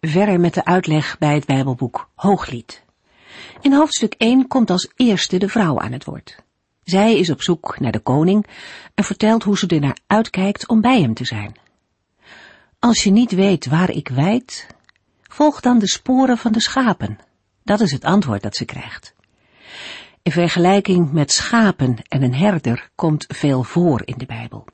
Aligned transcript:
verder 0.00 0.40
met 0.40 0.54
de 0.54 0.64
uitleg 0.64 1.18
bij 1.18 1.34
het 1.34 1.46
Bijbelboek 1.46 2.08
Hooglied. 2.14 2.84
In 3.60 3.72
hoofdstuk 3.72 4.14
1 4.18 4.48
komt 4.48 4.70
als 4.70 4.92
eerste 4.96 5.38
de 5.38 5.48
vrouw 5.48 5.80
aan 5.80 5.92
het 5.92 6.04
woord. 6.04 6.44
Zij 6.84 7.18
is 7.18 7.30
op 7.30 7.42
zoek 7.42 7.80
naar 7.80 7.92
de 7.92 8.00
koning 8.00 8.46
en 8.94 9.04
vertelt 9.04 9.42
hoe 9.42 9.58
ze 9.58 9.66
er 9.66 9.80
naar 9.80 9.98
uitkijkt 10.06 10.68
om 10.68 10.80
bij 10.80 11.00
hem 11.00 11.14
te 11.14 11.24
zijn. 11.24 11.56
Als 12.78 13.02
je 13.02 13.10
niet 13.10 13.30
weet 13.30 13.66
waar 13.66 13.90
ik 13.90 14.08
wijd, 14.08 14.66
volg 15.22 15.60
dan 15.60 15.78
de 15.78 15.88
sporen 15.88 16.38
van 16.38 16.52
de 16.52 16.60
schapen. 16.60 17.18
Dat 17.62 17.80
is 17.80 17.92
het 17.92 18.04
antwoord 18.04 18.42
dat 18.42 18.56
ze 18.56 18.64
krijgt. 18.64 19.14
In 20.22 20.32
vergelijking 20.32 21.12
met 21.12 21.32
schapen 21.32 21.96
en 22.08 22.22
een 22.22 22.34
herder 22.34 22.90
komt 22.94 23.24
veel 23.28 23.62
voor 23.62 24.02
in 24.04 24.18
de 24.18 24.26
Bijbel. 24.26 24.64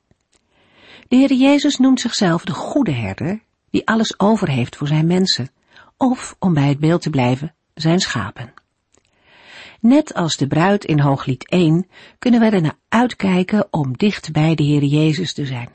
De 1.08 1.16
Heer 1.16 1.32
Jezus 1.32 1.76
noemt 1.76 2.00
zichzelf 2.00 2.44
de 2.44 2.52
goede 2.52 2.92
herder 2.92 3.40
die 3.72 3.86
alles 3.86 4.18
over 4.18 4.48
heeft 4.48 4.76
voor 4.76 4.86
zijn 4.86 5.06
mensen, 5.06 5.50
of, 5.96 6.36
om 6.38 6.54
bij 6.54 6.68
het 6.68 6.78
beeld 6.78 7.02
te 7.02 7.10
blijven, 7.10 7.54
zijn 7.74 8.00
schapen. 8.00 8.52
Net 9.80 10.14
als 10.14 10.36
de 10.36 10.46
bruid 10.46 10.84
in 10.84 11.00
Hooglied 11.00 11.48
1 11.48 11.86
kunnen 12.18 12.40
wij 12.40 12.50
ernaar 12.50 12.78
uitkijken 12.88 13.68
om 13.70 13.96
dicht 13.96 14.32
bij 14.32 14.54
de 14.54 14.62
Heer 14.62 14.84
Jezus 14.84 15.32
te 15.32 15.46
zijn. 15.46 15.68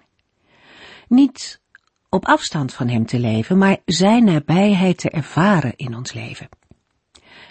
Niet 1.08 1.62
op 2.10 2.26
afstand 2.26 2.74
van 2.74 2.88
Hem 2.88 3.06
te 3.06 3.20
leven, 3.20 3.58
maar 3.58 3.78
Zijn 3.86 4.24
nabijheid 4.24 4.98
te 4.98 5.10
ervaren 5.10 5.74
in 5.76 5.96
ons 5.96 6.14
leven. 6.14 6.50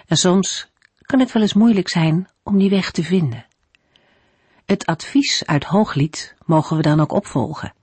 En 0.06 0.17
soms 0.17 0.71
kan 1.01 1.21
het 1.21 1.33
wel 1.33 1.43
eens 1.43 1.55
moeilijk 1.55 1.89
zijn 1.89 2.28
om 2.43 2.59
die 2.59 2.71
weg 2.71 2.91
te 2.91 3.03
vinden. 3.03 3.47
Het 4.65 4.87
advies 4.87 5.47
uit 5.47 5.65
Hooglied 5.65 6.34
mogen 6.45 6.77
we 6.77 6.83
dan 6.83 7.01
ook 7.01 7.12
opvolgen. 7.12 7.75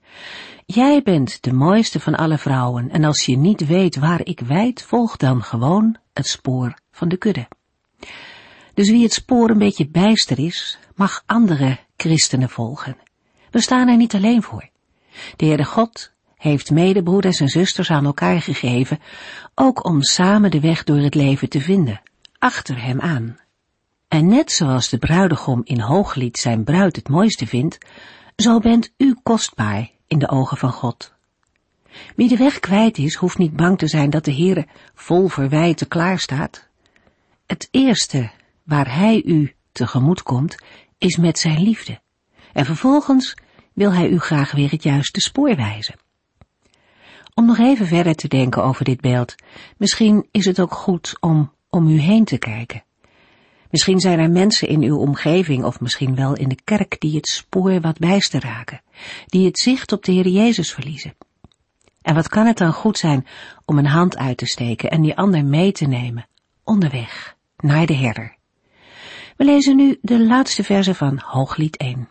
Jij 0.66 1.02
bent 1.02 1.42
de 1.42 1.52
mooiste 1.52 2.00
van 2.00 2.14
alle 2.14 2.38
vrouwen 2.38 2.90
en 2.90 3.04
als 3.04 3.24
je 3.24 3.36
niet 3.36 3.66
weet 3.66 3.96
waar 3.96 4.20
ik 4.24 4.40
wijd, 4.40 4.82
volg 4.82 5.16
dan 5.16 5.42
gewoon 5.42 5.96
het 6.12 6.26
spoor 6.26 6.74
van 6.90 7.08
de 7.08 7.16
kudde. 7.16 7.48
Dus 8.74 8.90
wie 8.90 9.02
het 9.02 9.12
spoor 9.12 9.50
een 9.50 9.58
beetje 9.58 9.88
bijster 9.88 10.38
is, 10.38 10.78
mag 10.94 11.22
andere 11.26 11.78
christenen 11.96 12.50
volgen. 12.50 12.96
We 13.50 13.60
staan 13.60 13.88
er 13.88 13.96
niet 13.96 14.14
alleen 14.14 14.42
voor. 14.42 14.68
De 15.36 15.44
Heere 15.44 15.64
God 15.64 16.12
heeft 16.36 16.70
medebroeders 16.70 17.40
en 17.40 17.48
zusters 17.48 17.90
aan 17.90 18.04
elkaar 18.04 18.40
gegeven, 18.40 18.98
ook 19.54 19.84
om 19.84 20.02
samen 20.02 20.50
de 20.50 20.60
weg 20.60 20.84
door 20.84 20.98
het 20.98 21.14
leven 21.14 21.48
te 21.48 21.60
vinden, 21.60 22.02
achter 22.38 22.82
hem 22.82 23.00
aan. 23.00 23.38
En 24.08 24.26
net 24.26 24.52
zoals 24.52 24.88
de 24.88 24.98
bruidegom 24.98 25.60
in 25.64 25.80
Hooglied 25.80 26.38
zijn 26.38 26.64
bruid 26.64 26.96
het 26.96 27.08
mooiste 27.08 27.46
vindt, 27.46 27.78
zo 28.36 28.58
bent 28.58 28.92
u 28.96 29.16
kostbaar 29.22 29.92
in 30.06 30.18
de 30.18 30.28
ogen 30.28 30.56
van 30.56 30.72
God. 30.72 31.12
Wie 32.16 32.28
de 32.28 32.36
weg 32.36 32.60
kwijt 32.60 32.98
is, 32.98 33.14
hoeft 33.14 33.38
niet 33.38 33.56
bang 33.56 33.78
te 33.78 33.88
zijn 33.88 34.10
dat 34.10 34.24
de 34.24 34.34
Heere 34.34 34.66
vol 34.94 35.28
verwijten 35.28 35.88
klaar 35.88 36.18
staat. 36.18 36.68
Het 37.46 37.68
eerste 37.70 38.30
waar 38.62 38.94
Hij 38.94 39.22
u 39.24 39.54
tegemoet 39.72 40.22
komt, 40.22 40.62
is 40.98 41.16
met 41.16 41.38
zijn 41.38 41.62
liefde. 41.62 42.00
En 42.52 42.64
vervolgens 42.64 43.36
wil 43.72 43.92
Hij 43.92 44.08
u 44.08 44.18
graag 44.18 44.52
weer 44.52 44.70
het 44.70 44.82
juiste 44.82 45.20
spoor 45.20 45.56
wijzen. 45.56 45.98
Om 47.34 47.46
nog 47.46 47.58
even 47.58 47.86
verder 47.86 48.14
te 48.14 48.28
denken 48.28 48.64
over 48.64 48.84
dit 48.84 49.00
beeld, 49.00 49.34
misschien 49.76 50.28
is 50.30 50.44
het 50.44 50.60
ook 50.60 50.74
goed 50.74 51.16
om 51.20 51.52
om 51.74 51.88
u 51.88 51.98
heen 51.98 52.24
te 52.24 52.38
kijken. 52.38 52.82
Misschien 53.74 54.00
zijn 54.00 54.18
er 54.18 54.30
mensen 54.30 54.68
in 54.68 54.82
uw 54.82 54.98
omgeving 54.98 55.64
of 55.64 55.80
misschien 55.80 56.14
wel 56.14 56.36
in 56.36 56.48
de 56.48 56.58
kerk 56.64 57.00
die 57.00 57.16
het 57.16 57.26
spoor 57.26 57.80
wat 57.80 57.98
bijster 57.98 58.40
raken, 58.40 58.80
die 59.26 59.46
het 59.46 59.58
zicht 59.58 59.92
op 59.92 60.04
de 60.04 60.12
Heer 60.12 60.28
Jezus 60.28 60.72
verliezen. 60.72 61.14
En 62.02 62.14
wat 62.14 62.28
kan 62.28 62.46
het 62.46 62.58
dan 62.58 62.72
goed 62.72 62.98
zijn 62.98 63.26
om 63.64 63.78
een 63.78 63.86
hand 63.86 64.16
uit 64.16 64.36
te 64.36 64.46
steken 64.46 64.90
en 64.90 65.02
die 65.02 65.16
ander 65.16 65.44
mee 65.44 65.72
te 65.72 65.86
nemen, 65.86 66.26
onderweg, 66.64 67.36
naar 67.56 67.86
de 67.86 67.94
herder. 67.94 68.36
We 69.36 69.44
lezen 69.44 69.76
nu 69.76 69.98
de 70.00 70.26
laatste 70.26 70.64
verse 70.64 70.94
van 70.94 71.18
Hooglied 71.24 71.76
1. 71.76 72.08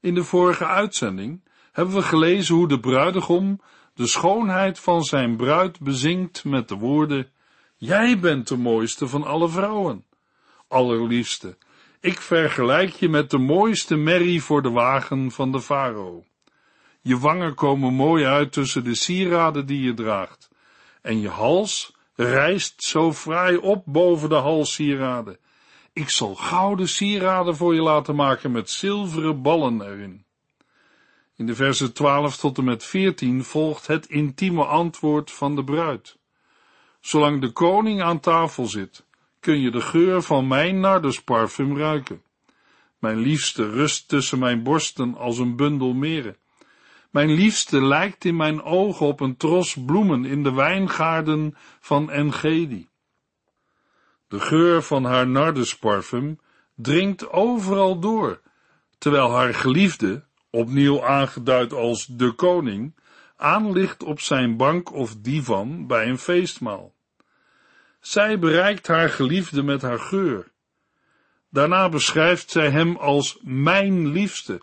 In 0.00 0.14
de 0.14 0.24
vorige 0.24 0.66
uitzending 0.66 1.40
hebben 1.72 1.94
we 1.94 2.02
gelezen 2.02 2.54
hoe 2.54 2.68
de 2.68 2.80
bruidegom 2.80 3.60
de 3.94 4.06
schoonheid 4.06 4.78
van 4.78 5.04
zijn 5.04 5.36
bruid 5.36 5.80
bezingt 5.80 6.44
met 6.44 6.68
de 6.68 6.76
woorden 6.76 7.31
Jij 7.84 8.18
bent 8.18 8.48
de 8.48 8.56
mooiste 8.56 9.08
van 9.08 9.24
alle 9.24 9.48
vrouwen. 9.48 10.04
Allerliefste, 10.68 11.56
ik 12.00 12.20
vergelijk 12.20 12.90
je 12.90 13.08
met 13.08 13.30
de 13.30 13.38
mooiste 13.38 13.96
merrie 13.96 14.42
voor 14.42 14.62
de 14.62 14.70
wagen 14.70 15.30
van 15.30 15.52
de 15.52 15.60
farao. 15.60 16.24
Je 17.00 17.18
wangen 17.18 17.54
komen 17.54 17.94
mooi 17.94 18.24
uit 18.24 18.52
tussen 18.52 18.84
de 18.84 18.94
sieraden 18.94 19.66
die 19.66 19.82
je 19.82 19.94
draagt, 19.94 20.48
en 21.00 21.20
je 21.20 21.28
hals 21.28 21.94
rijst 22.14 22.82
zo 22.82 23.12
fraai 23.12 23.56
op 23.56 23.82
boven 23.86 24.28
de 24.28 24.34
halssieraden. 24.34 25.38
Ik 25.92 26.08
zal 26.08 26.34
gouden 26.34 26.88
sieraden 26.88 27.56
voor 27.56 27.74
je 27.74 27.82
laten 27.82 28.14
maken 28.14 28.52
met 28.52 28.70
zilveren 28.70 29.42
ballen 29.42 29.82
erin. 29.82 30.24
In 31.36 31.46
de 31.46 31.54
versen 31.54 31.92
12 31.92 32.36
tot 32.36 32.58
en 32.58 32.64
met 32.64 32.84
14 32.84 33.44
volgt 33.44 33.86
het 33.86 34.06
intieme 34.06 34.64
antwoord 34.64 35.30
van 35.30 35.56
de 35.56 35.64
bruid. 35.64 36.20
Zolang 37.02 37.40
de 37.40 37.50
koning 37.50 38.02
aan 38.02 38.20
tafel 38.20 38.66
zit, 38.66 39.04
kun 39.40 39.60
je 39.60 39.70
de 39.70 39.80
geur 39.80 40.22
van 40.22 40.46
mijn 40.46 40.80
nardusparfum 40.80 41.76
ruiken. 41.76 42.22
Mijn 42.98 43.18
liefste 43.18 43.70
rust 43.70 44.08
tussen 44.08 44.38
mijn 44.38 44.62
borsten 44.62 45.16
als 45.16 45.38
een 45.38 45.56
bundel 45.56 45.92
meren. 45.92 46.36
Mijn 47.10 47.30
liefste 47.30 47.84
lijkt 47.84 48.24
in 48.24 48.36
mijn 48.36 48.62
ogen 48.62 49.06
op 49.06 49.20
een 49.20 49.36
tros 49.36 49.76
bloemen 49.86 50.24
in 50.24 50.42
de 50.42 50.52
wijngaarden 50.52 51.56
van 51.80 52.10
Engedi. 52.10 52.88
De 54.28 54.40
geur 54.40 54.82
van 54.82 55.04
haar 55.04 55.28
nardusparfum 55.28 56.38
dringt 56.74 57.30
overal 57.30 57.98
door, 57.98 58.40
terwijl 58.98 59.30
haar 59.30 59.54
geliefde, 59.54 60.24
opnieuw 60.50 61.04
aangeduid 61.04 61.72
als 61.72 62.06
de 62.06 62.32
koning, 62.32 62.94
aanligt 63.36 64.02
op 64.02 64.20
zijn 64.20 64.56
bank 64.56 64.92
of 64.92 65.16
divan 65.16 65.86
bij 65.86 66.08
een 66.08 66.18
feestmaal. 66.18 66.94
Zij 68.00 68.38
bereikt 68.38 68.86
haar 68.86 69.08
geliefde 69.08 69.62
met 69.62 69.82
haar 69.82 69.98
geur. 69.98 70.50
Daarna 71.50 71.88
beschrijft 71.88 72.50
zij 72.50 72.70
hem 72.70 72.96
als 72.96 73.38
mijn 73.42 74.08
liefste, 74.08 74.60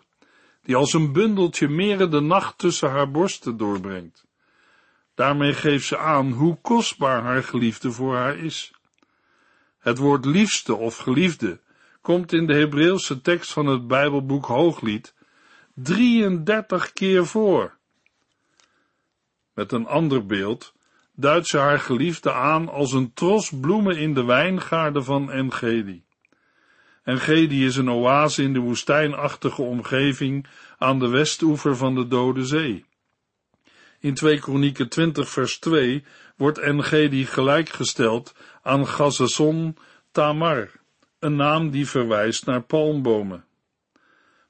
die 0.62 0.76
als 0.76 0.92
een 0.92 1.12
bundeltje 1.12 1.68
meren 1.68 2.10
de 2.10 2.20
nacht 2.20 2.58
tussen 2.58 2.90
haar 2.90 3.10
borsten 3.10 3.56
doorbrengt. 3.56 4.26
Daarmee 5.14 5.54
geeft 5.54 5.86
ze 5.86 5.98
aan 5.98 6.30
hoe 6.30 6.58
kostbaar 6.60 7.22
haar 7.22 7.42
geliefde 7.42 7.92
voor 7.92 8.16
haar 8.16 8.36
is. 8.36 8.72
Het 9.78 9.98
woord 9.98 10.24
liefste 10.24 10.74
of 10.74 10.96
geliefde 10.96 11.60
komt 12.00 12.32
in 12.32 12.46
de 12.46 12.54
Hebreeuwse 12.54 13.20
tekst 13.20 13.52
van 13.52 13.66
het 13.66 13.86
Bijbelboek 13.86 14.46
Hooglied 14.46 15.14
33 15.74 16.92
keer 16.92 17.26
voor. 17.26 17.78
Met 19.60 19.72
een 19.72 19.86
ander 19.86 20.26
beeld 20.26 20.74
duidt 21.14 21.46
ze 21.46 21.58
haar 21.58 21.78
geliefde 21.78 22.32
aan 22.32 22.68
als 22.68 22.92
een 22.92 23.12
tros 23.12 23.52
bloemen 23.60 23.96
in 23.96 24.14
de 24.14 24.24
wijngaarden 24.24 25.04
van 25.04 25.30
Engedi. 25.30 26.02
Engedi 27.04 27.66
is 27.66 27.76
een 27.76 27.90
oase 27.90 28.42
in 28.42 28.52
de 28.52 28.58
woestijnachtige 28.58 29.62
omgeving 29.62 30.46
aan 30.78 30.98
de 30.98 31.08
westoever 31.08 31.76
van 31.76 31.94
de 31.94 32.08
Dode 32.08 32.44
Zee. 32.44 32.84
In 33.98 34.14
2 34.14 34.38
Kronieken 34.38 34.88
20 34.88 35.28
vers 35.28 35.58
2 35.58 36.04
wordt 36.36 36.58
Engedi 36.58 37.26
gelijkgesteld 37.26 38.34
aan 38.62 38.86
Gazazon 38.86 39.76
Tamar, 40.12 40.70
een 41.18 41.36
naam 41.36 41.70
die 41.70 41.88
verwijst 41.88 42.46
naar 42.46 42.62
palmbomen. 42.62 43.44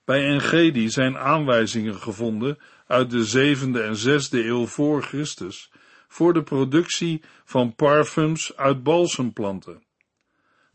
Bij 0.04 0.26
Engedi 0.26 0.90
zijn 0.90 1.18
aanwijzingen 1.18 1.94
gevonden 1.94 2.58
uit 2.90 3.10
de 3.10 3.24
zevende 3.24 3.82
en 3.82 3.96
zesde 3.96 4.46
eeuw 4.46 4.66
voor 4.66 5.02
Christus 5.02 5.70
voor 6.08 6.32
de 6.32 6.42
productie 6.42 7.22
van 7.44 7.74
parfums 7.74 8.56
uit 8.56 8.82
balsemplanten. 8.82 9.82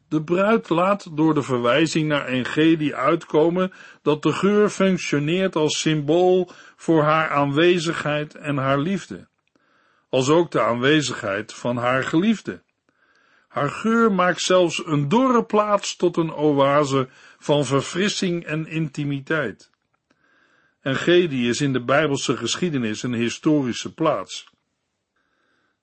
De 0.08 0.24
bruid 0.24 0.70
laat 0.70 1.18
door 1.18 1.34
de 1.34 1.42
verwijzing 1.42 2.08
naar 2.08 2.26
Engedi 2.26 2.94
uitkomen 2.94 3.72
dat 4.02 4.24
de 4.24 4.32
geur 4.32 4.70
functioneert 4.70 5.56
als 5.56 5.80
symbool 5.80 6.50
voor 6.76 7.04
haar 7.04 7.30
aanwezigheid 7.30 8.36
en 8.36 8.58
haar 8.58 8.80
liefde. 8.80 9.28
als 10.10 10.30
ook 10.30 10.52
de 10.52 10.62
aanwezigheid 10.62 11.54
van 11.54 11.78
haar 11.78 12.04
geliefde. 12.04 12.62
Haar 13.48 13.70
geur 13.70 14.12
maakt 14.12 14.42
zelfs 14.42 14.86
een 14.86 15.08
dorre 15.08 15.44
plaats 15.46 15.96
tot 15.96 16.18
een 16.18 16.34
oase 16.34 17.08
van 17.38 17.66
verfrissing 17.66 18.46
en 18.46 18.68
intimiteit. 18.68 19.72
En 20.86 20.96
Gedi 20.96 21.50
is 21.50 21.62
in 21.62 21.74
de 21.74 21.84
Bijbelse 21.84 22.38
geschiedenis 22.38 23.04
een 23.04 23.14
historische 23.14 23.94
plaats. 23.94 24.48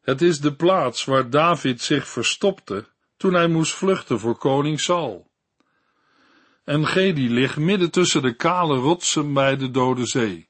Het 0.00 0.22
is 0.22 0.40
de 0.40 0.54
plaats 0.54 1.04
waar 1.04 1.30
David 1.30 1.80
zich 1.80 2.08
verstopte 2.08 2.86
toen 3.16 3.34
hij 3.34 3.48
moest 3.48 3.72
vluchten 3.72 4.18
voor 4.20 4.36
koning 4.36 4.80
Saul. 4.80 5.30
En 6.64 6.86
Gedi 6.86 7.30
ligt 7.30 7.56
midden 7.56 7.90
tussen 7.90 8.22
de 8.22 8.34
kale 8.34 8.76
rotsen 8.76 9.32
bij 9.32 9.56
de 9.56 9.70
Dode 9.70 10.06
Zee. 10.06 10.48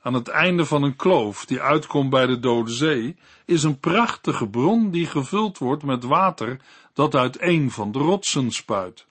Aan 0.00 0.14
het 0.14 0.28
einde 0.28 0.64
van 0.64 0.82
een 0.82 0.96
kloof 0.96 1.44
die 1.44 1.60
uitkomt 1.60 2.10
bij 2.10 2.26
de 2.26 2.38
Dode 2.38 2.72
Zee 2.72 3.16
is 3.44 3.62
een 3.62 3.80
prachtige 3.80 4.48
bron 4.48 4.90
die 4.90 5.06
gevuld 5.06 5.58
wordt 5.58 5.82
met 5.82 6.04
water 6.04 6.60
dat 6.92 7.14
uit 7.14 7.40
een 7.40 7.70
van 7.70 7.92
de 7.92 7.98
rotsen 7.98 8.50
spuit. 8.50 9.06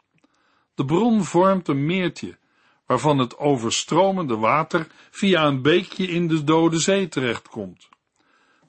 De 0.75 0.85
bron 0.85 1.23
vormt 1.23 1.67
een 1.67 1.85
meertje, 1.85 2.37
waarvan 2.89 3.18
het 3.18 3.38
overstromende 3.38 4.38
water 4.38 4.88
via 5.12 5.45
een 5.45 5.62
beekje 5.62 6.07
in 6.07 6.27
de 6.27 6.44
Dode 6.44 6.80
Zee 6.80 7.07
terechtkomt. 7.07 7.89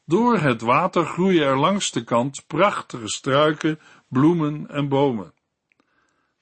Door 0.04 0.38
het 0.38 0.60
water 0.60 1.06
groeien 1.06 1.44
er 1.44 1.58
langs 1.58 1.90
de 1.90 2.04
kant 2.04 2.44
prachtige 2.46 3.08
struiken, 3.08 3.80
bloemen 4.08 4.68
en 4.68 4.88
bomen. 4.88 5.32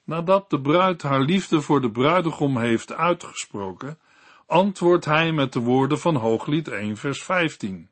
Nadat 0.05 0.51
de 0.51 0.61
bruid 0.61 1.03
haar 1.03 1.21
liefde 1.21 1.61
voor 1.61 1.81
de 1.81 1.91
bruidegom 1.91 2.59
heeft 2.59 2.93
uitgesproken, 2.93 3.99
antwoordt 4.47 5.05
hij 5.05 5.33
met 5.33 5.53
de 5.53 5.61
woorden 5.61 5.99
van 5.99 6.15
Hooglied 6.17 6.69
1 6.69 6.97
vers 6.97 7.23
15. 7.23 7.91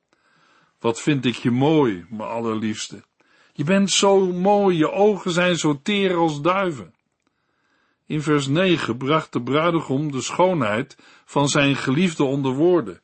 Wat 0.79 1.01
vind 1.01 1.25
ik 1.25 1.35
je 1.35 1.51
mooi, 1.51 2.07
mijn 2.09 2.29
allerliefste. 2.29 3.05
Je 3.53 3.65
bent 3.65 3.91
zo 3.91 4.33
mooi, 4.33 4.77
je 4.77 4.91
ogen 4.91 5.31
zijn 5.31 5.57
zo 5.57 5.81
teer 5.83 6.17
als 6.17 6.41
duiven. 6.41 6.95
In 8.07 8.23
vers 8.23 8.47
9 8.47 8.97
bracht 8.97 9.33
de 9.33 9.43
bruidegom 9.43 10.13
de 10.13 10.21
schoonheid 10.21 10.97
van 11.25 11.49
zijn 11.49 11.77
geliefde 11.77 12.25
onder 12.25 12.53
woorden, 12.53 13.01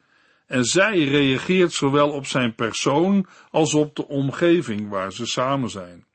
en 0.47 0.65
zij 0.65 1.05
reageert 1.05 1.73
zowel 1.73 2.11
op 2.11 2.27
zijn 2.27 2.55
persoon 2.55 3.27
als 3.51 3.75
op 3.75 3.97
de 3.97 4.09
omgeving 4.09 4.89
waar 4.89 5.13
ze 5.13 5.27
samen 5.27 5.71
zijn. 5.71 6.07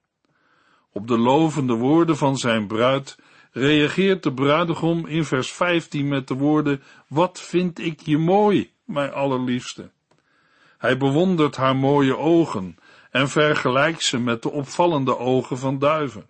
Op 0.92 1.07
de 1.07 1.18
lovende 1.18 1.74
woorden 1.74 2.18
van 2.18 2.38
zijn 2.38 2.68
bruid 2.68 3.18
reageert 3.51 4.24
de 4.24 4.34
bruidegom 4.34 5.07
in 5.07 5.25
vers 5.25 5.51
15 5.51 6.07
met 6.07 6.28
de 6.28 6.34
woorden, 6.34 6.84
wat 7.07 7.42
vind 7.42 7.80
ik 7.80 8.00
je 8.00 8.18
mooi, 8.18 8.72
mijn 8.86 9.12
allerliefste. 9.12 9.92
Hij 10.78 10.98
bewondert 10.98 11.56
haar 11.56 11.75
mooie 11.75 12.18
ogen 12.18 12.78
en 13.12 13.30
vergelijkt 13.30 14.04
ze 14.04 14.19
met 14.19 14.42
de 14.42 14.51
opvallende 14.51 15.18
ogen 15.18 15.57
van 15.57 15.80
duiven. 15.80 16.25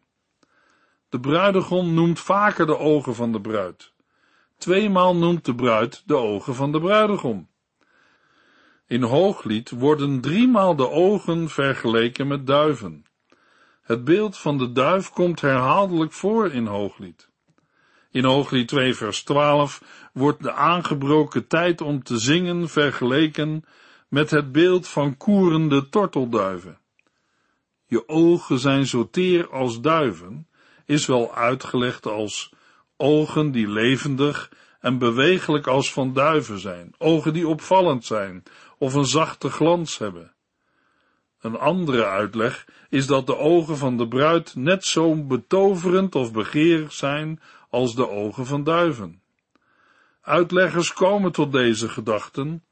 De 1.10 1.20
bruidegom 1.20 1.94
noemt 1.94 2.20
vaker 2.20 2.66
de 2.66 2.78
ogen 2.78 3.16
van 3.16 3.32
de 3.32 3.42
bruid. 3.42 3.94
Tweemaal 4.58 5.16
noemt 5.16 5.46
de 5.46 5.56
bruid 5.56 6.04
de 6.06 6.16
ogen 6.16 6.56
van 6.56 6.72
de 6.72 6.80
bruidegom. 6.80 7.50
In 8.88 9.02
Hooglied 9.02 9.70
worden 9.70 10.22
driemaal 10.22 10.76
de 10.76 10.90
ogen 10.90 11.50
vergeleken 11.50 12.28
met 12.28 12.48
duiven. 12.48 13.06
Het 13.82 14.04
beeld 14.04 14.38
van 14.38 14.58
de 14.58 14.72
duif 14.72 15.10
komt 15.10 15.42
herhaaldelijk 15.42 16.12
voor 16.12 16.52
in 16.52 16.66
Hooglied. 16.66 17.30
In 18.12 18.24
Hooglied 18.24 18.68
2 18.68 18.94
vers 18.94 19.24
12 19.24 20.10
wordt 20.14 20.44
de 20.44 20.54
aangebroken 20.54 21.48
tijd 21.48 21.82
om 21.82 22.04
te 22.04 22.18
zingen 22.18 22.70
vergeleken 22.70 23.66
met 24.08 24.30
het 24.30 24.52
beeld 24.52 24.88
van 24.88 25.18
koerende 25.18 25.90
tortelduiven. 25.90 26.80
Je 27.86 28.08
ogen 28.08 28.60
zijn 28.60 28.86
zo 28.86 29.10
teer 29.10 29.50
als 29.50 29.82
duiven, 29.82 30.47
is 30.88 31.06
wel 31.06 31.36
uitgelegd 31.36 32.06
als 32.06 32.54
ogen 32.98 33.52
die 33.52 33.68
levendig 33.68 34.52
en 34.80 34.98
bewegelijk 34.98 35.68
als 35.68 35.94
van 35.94 36.14
duiven 36.14 36.60
zijn, 36.60 36.94
ogen 36.98 37.34
die 37.34 37.48
opvallend 37.48 38.06
zijn 38.06 38.44
of 38.78 38.94
een 38.94 39.06
zachte 39.06 39.50
glans 39.50 39.98
hebben. 39.98 40.34
Een 41.42 41.58
andere 41.58 42.06
uitleg 42.06 42.68
is 42.90 43.08
dat 43.08 43.26
de 43.26 43.38
ogen 43.38 43.78
van 43.78 43.98
de 43.98 44.08
bruid 44.08 44.56
net 44.56 44.86
zo 44.86 45.26
betoverend 45.26 46.16
of 46.16 46.32
begeerig 46.32 46.94
zijn 46.94 47.42
als 47.70 47.96
de 47.96 48.10
ogen 48.10 48.46
van 48.46 48.64
duiven. 48.64 49.22
Uitleggers 50.22 50.94
komen 50.94 51.32
tot 51.32 51.52
deze 51.52 51.90
gedachten 51.90 52.64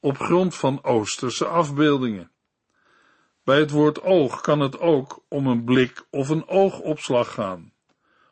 op 0.00 0.18
grond 0.18 0.54
van 0.54 0.84
Oosterse 0.84 1.46
afbeeldingen. 1.46 2.31
Bij 3.44 3.58
het 3.58 3.70
woord 3.70 4.02
oog 4.02 4.40
kan 4.40 4.60
het 4.60 4.78
ook 4.78 5.24
om 5.28 5.46
een 5.46 5.64
blik 5.64 6.06
of 6.10 6.28
een 6.28 6.48
oogopslag 6.48 7.32
gaan. 7.32 7.72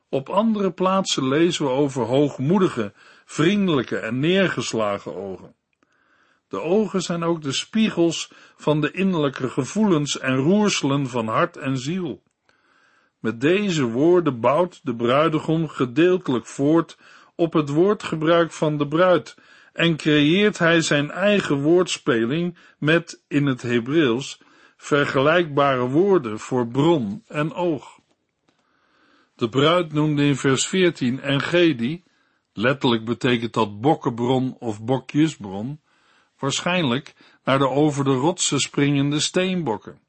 Op 0.09 0.29
andere 0.29 0.73
plaatsen 0.73 1.29
lezen 1.29 1.65
we 1.65 1.71
over 1.71 2.05
hoogmoedige, 2.05 2.93
vriendelijke 3.25 3.97
en 3.97 4.19
neergeslagen 4.19 5.17
ogen. 5.17 5.55
De 6.49 6.61
ogen 6.61 7.03
zijn 7.03 7.23
ook 7.23 7.43
de 7.43 7.53
spiegels 7.53 8.33
van 8.57 8.81
de 8.81 8.91
innerlijke 8.91 9.49
gevoelens 9.49 10.19
en 10.19 10.37
roerselen 10.37 11.09
van 11.09 11.29
hart 11.29 11.57
en 11.57 11.79
ziel. 11.79 12.23
Met 13.19 13.41
deze 13.41 13.85
woorden 13.85 14.41
bouwt 14.41 14.81
de 14.83 14.97
bruidegom 14.97 15.69
gedeeltelijk 15.69 16.47
voort 16.47 16.99
op 17.35 17.53
het 17.53 17.69
woordgebruik 17.69 18.53
van 18.53 18.79
de 18.79 18.89
bruid 18.89 19.37
en 19.73 19.97
creëert 19.97 20.59
hij 20.59 20.81
zijn 20.81 21.11
eigen 21.11 21.61
woordspeling 21.61 22.59
met, 22.79 23.23
in 23.29 23.47
het 23.47 23.63
Hebreeuws, 23.63 24.41
vergelijkbare 24.81 25.89
woorden 25.89 26.39
voor 26.39 26.69
bron 26.69 27.23
en 27.27 27.53
oog. 27.53 27.99
De 29.35 29.49
bruid 29.49 29.93
noemde 29.93 30.25
in 30.25 30.37
vers 30.37 30.67
14 30.67 31.21
Engedi, 31.21 32.05
letterlijk 32.53 33.05
betekent 33.05 33.53
dat 33.53 33.81
bokkenbron 33.81 34.57
of 34.59 34.83
bokjesbron, 34.83 35.81
waarschijnlijk 36.39 37.15
naar 37.45 37.59
de 37.59 37.69
over 37.69 38.05
de 38.05 38.15
rotsen 38.15 38.59
springende 38.59 39.21
steenbokken. 39.21 40.01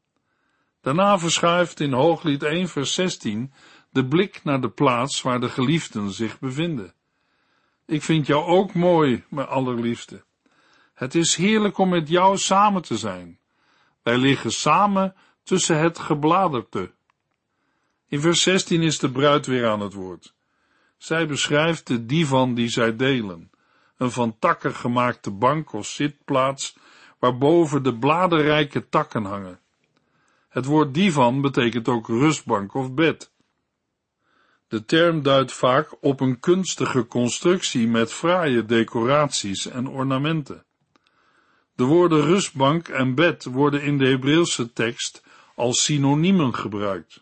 Daarna 0.81 1.19
verschuift 1.19 1.79
in 1.79 1.94
Hooglied 1.94 2.44
1 2.44 2.67
vers 2.67 2.94
16 2.94 3.53
de 3.89 4.06
blik 4.06 4.44
naar 4.44 4.62
de 4.62 4.69
plaats 4.69 5.21
waar 5.21 5.39
de 5.39 5.50
geliefden 5.50 6.12
zich 6.12 6.39
bevinden. 6.39 6.94
Ik 7.85 8.01
vind 8.01 8.27
jou 8.27 8.45
ook 8.45 8.74
mooi, 8.74 9.24
mijn 9.29 9.47
allerliefste. 9.47 10.24
Het 10.94 11.15
is 11.15 11.35
heerlijk 11.35 11.77
om 11.77 11.89
met 11.89 12.09
jou 12.09 12.38
samen 12.38 12.81
te 12.81 12.97
zijn. 12.97 13.39
Wij 14.03 14.18
liggen 14.18 14.51
samen 14.51 15.15
tussen 15.44 15.80
het 15.80 16.00
gebladerte. 16.00 16.91
In 18.08 18.22
vers 18.22 18.41
16 18.41 18.81
is 18.81 19.00
de 19.00 19.12
bruid 19.12 19.46
weer 19.46 19.67
aan 19.67 19.79
het 19.79 19.93
woord. 19.93 20.34
Zij 20.98 21.27
beschrijft 21.27 21.88
de 21.88 22.05
divan 22.05 22.53
die 22.53 22.70
zij 22.70 22.96
delen, 22.96 23.51
een 23.98 24.12
van 24.12 24.39
takken 24.39 24.75
gemaakte 24.75 25.31
bank 25.31 25.74
of 25.74 25.86
zitplaats, 25.86 26.77
waarboven 27.20 27.84
de 27.84 27.98
bladerrijke 27.98 28.89
takken 28.89 29.25
hangen. 29.25 29.60
Het 30.50 30.65
woord 30.65 30.93
divan 30.93 31.41
betekent 31.41 31.88
ook 31.88 32.08
rustbank 32.08 32.74
of 32.74 32.93
bed. 32.93 33.31
De 34.67 34.86
term 34.86 35.22
duidt 35.22 35.51
vaak 35.51 35.96
op 36.01 36.20
een 36.20 36.39
kunstige 36.39 37.08
constructie 37.08 37.88
met 37.88 38.13
fraaie 38.13 38.65
decoraties 38.65 39.65
en 39.65 39.88
ornamenten. 39.88 40.65
De 41.75 41.84
woorden 41.84 42.22
rustbank 42.22 42.88
en 42.88 43.16
bed 43.16 43.44
worden 43.44 43.82
in 43.82 43.98
de 43.98 44.08
Hebreeuwse 44.08 44.74
tekst 44.74 45.24
als 45.56 45.84
synoniemen 45.84 46.56
gebruikt. 46.56 47.22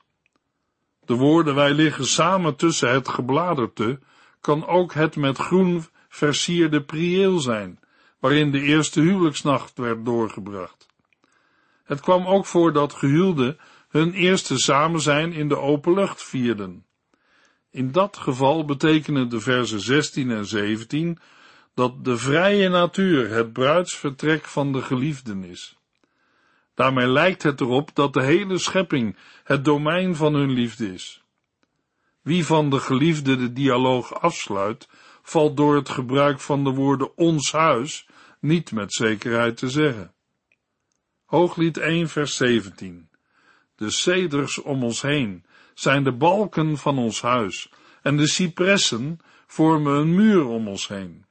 De 1.06 1.15
woorden 1.15 1.56
wij 1.56 1.74
liggen 1.74 2.06
samen 2.06 2.56
tussen 2.56 2.91
het 2.91 3.08
gebladerte 3.08 4.00
kan 4.41 4.68
ook 4.68 4.94
het 4.94 5.15
met 5.15 5.38
groen 5.38 5.86
versierde 6.10 6.84
prieel 6.84 7.39
zijn, 7.39 7.79
waarin 8.20 8.51
de 8.51 8.62
eerste 8.62 9.01
huwelijksnacht 9.01 9.77
werd 9.77 10.06
doorgebracht. 10.06 10.88
Het 11.84 12.00
kwam 12.00 12.25
ook 12.25 12.46
voor 12.46 12.74
dat 12.74 12.94
gehuwden 12.94 13.58
hun 13.89 14.13
eerste 14.13 14.58
samenzijn 14.58 15.34
in 15.34 15.48
de 15.48 15.58
open 15.58 15.94
lucht 15.94 16.24
vierden. 16.24 16.86
In 17.72 17.91
dat 17.91 18.18
geval 18.18 18.65
betekenen 18.65 19.29
de 19.29 19.39
versen 19.39 19.79
16 19.79 20.32
en 20.32 20.46
17 20.46 21.20
dat 21.79 22.05
de 22.05 22.17
vrije 22.17 22.69
natuur 22.69 23.29
het 23.29 23.53
bruidsvertrek 23.53 24.45
van 24.45 24.71
de 24.71 24.81
geliefden 24.81 25.43
is. 25.43 25.77
Daarmee 26.74 27.07
lijkt 27.07 27.43
het 27.43 27.62
erop 27.62 27.95
dat 27.95 28.13
de 28.13 28.24
hele 28.24 28.57
schepping 28.57 29.17
het 29.43 29.65
domein 29.65 30.15
van 30.15 30.33
hun 30.33 30.51
liefde 30.51 30.93
is. 30.93 31.24
Wie 32.21 32.45
van 32.45 32.69
de 32.69 32.79
geliefden 32.79 33.38
de 33.38 33.53
dialoog 33.53 34.21
afsluit, 34.21 34.89
valt 35.21 35.57
door 35.57 35.75
het 35.75 35.89
gebruik 35.89 36.39
van 36.39 36.63
de 36.63 36.69
woorden 36.69 37.17
ons 37.17 37.51
huis 37.51 38.07
niet 38.39 38.71
met 38.71 38.93
zekerheid 38.93 39.57
te 39.57 39.69
zeggen. 39.69 40.13
Hooglied 41.25 41.77
1 41.77 42.09
vers 42.09 42.36
17 42.36 43.09
De 43.75 43.89
ceders 43.89 44.62
om 44.62 44.83
ons 44.83 45.01
heen 45.01 45.45
zijn 45.74 46.03
de 46.03 46.13
balken 46.13 46.77
van 46.77 46.98
ons 46.98 47.21
huis 47.21 47.71
en 48.01 48.17
de 48.17 48.27
cipressen 48.27 49.19
vormen 49.48 49.93
een 49.93 50.15
muur 50.15 50.45
om 50.45 50.67
ons 50.67 50.88
heen. 50.88 51.27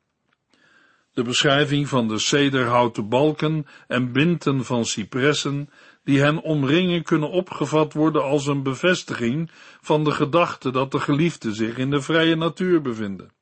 De 1.19 1.25
beschrijving 1.25 1.89
van 1.89 2.09
de 2.09 2.19
cederhouten 2.19 3.09
balken 3.09 3.67
en 3.89 4.13
binten 4.13 4.65
van 4.65 4.85
cipressen 4.85 5.71
die 6.05 6.21
hen 6.21 6.43
omringen 6.43 7.03
kunnen 7.03 7.31
opgevat 7.31 7.93
worden 7.93 8.23
als 8.23 8.47
een 8.47 8.63
bevestiging 8.63 9.51
van 9.81 10.05
de 10.05 10.11
gedachte 10.11 10.71
dat 10.71 10.93
de 10.93 11.01
geliefden 11.01 11.55
zich 11.55 11.77
in 11.77 11.91
de 11.91 12.01
vrije 12.01 12.37
natuur 12.37 12.83
bevinden. 12.83 13.33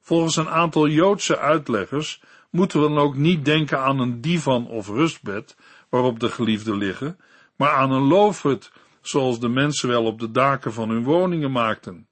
Volgens 0.00 0.36
een 0.36 0.48
aantal 0.48 0.88
Joodse 0.88 1.38
uitleggers 1.38 2.22
moeten 2.50 2.80
we 2.80 2.88
dan 2.88 2.98
ook 2.98 3.16
niet 3.16 3.44
denken 3.44 3.80
aan 3.80 3.98
een 3.98 4.20
divan 4.20 4.66
of 4.68 4.88
rustbed 4.88 5.56
waarop 5.88 6.20
de 6.20 6.28
geliefden 6.28 6.76
liggen, 6.76 7.18
maar 7.56 7.70
aan 7.70 7.90
een 7.90 8.06
loofhut, 8.06 8.72
zoals 9.00 9.40
de 9.40 9.48
mensen 9.48 9.88
wel 9.88 10.04
op 10.04 10.20
de 10.20 10.30
daken 10.30 10.72
van 10.72 10.88
hun 10.88 11.02
woningen 11.02 11.52
maakten. 11.52 12.06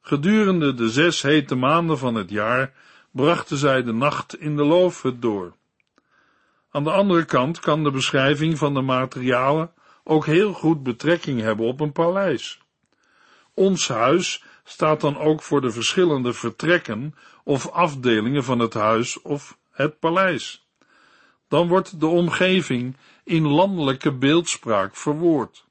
Gedurende 0.00 0.74
de 0.74 0.88
zes 0.88 1.22
hete 1.22 1.54
maanden 1.54 1.98
van 1.98 2.14
het 2.14 2.30
jaar 2.30 2.72
brachten 3.14 3.56
zij 3.56 3.82
de 3.82 3.92
nacht 3.92 4.36
in 4.38 4.56
de 4.56 4.64
loofhut 4.64 5.22
door. 5.22 5.52
Aan 6.70 6.84
de 6.84 6.90
andere 6.90 7.24
kant 7.24 7.60
kan 7.60 7.84
de 7.84 7.90
beschrijving 7.90 8.58
van 8.58 8.74
de 8.74 8.80
materialen 8.80 9.72
ook 10.04 10.26
heel 10.26 10.52
goed 10.52 10.82
betrekking 10.82 11.40
hebben 11.40 11.66
op 11.66 11.80
een 11.80 11.92
paleis. 11.92 12.60
Ons 13.54 13.88
huis 13.88 14.44
staat 14.64 15.00
dan 15.00 15.18
ook 15.18 15.42
voor 15.42 15.60
de 15.60 15.70
verschillende 15.70 16.32
vertrekken 16.32 17.14
of 17.44 17.70
afdelingen 17.70 18.44
van 18.44 18.58
het 18.58 18.74
huis 18.74 19.22
of 19.22 19.58
het 19.70 19.98
paleis. 19.98 20.66
Dan 21.48 21.68
wordt 21.68 22.00
de 22.00 22.06
omgeving 22.06 22.96
in 23.24 23.46
landelijke 23.46 24.12
beeldspraak 24.12 24.96
verwoord. 24.96 25.66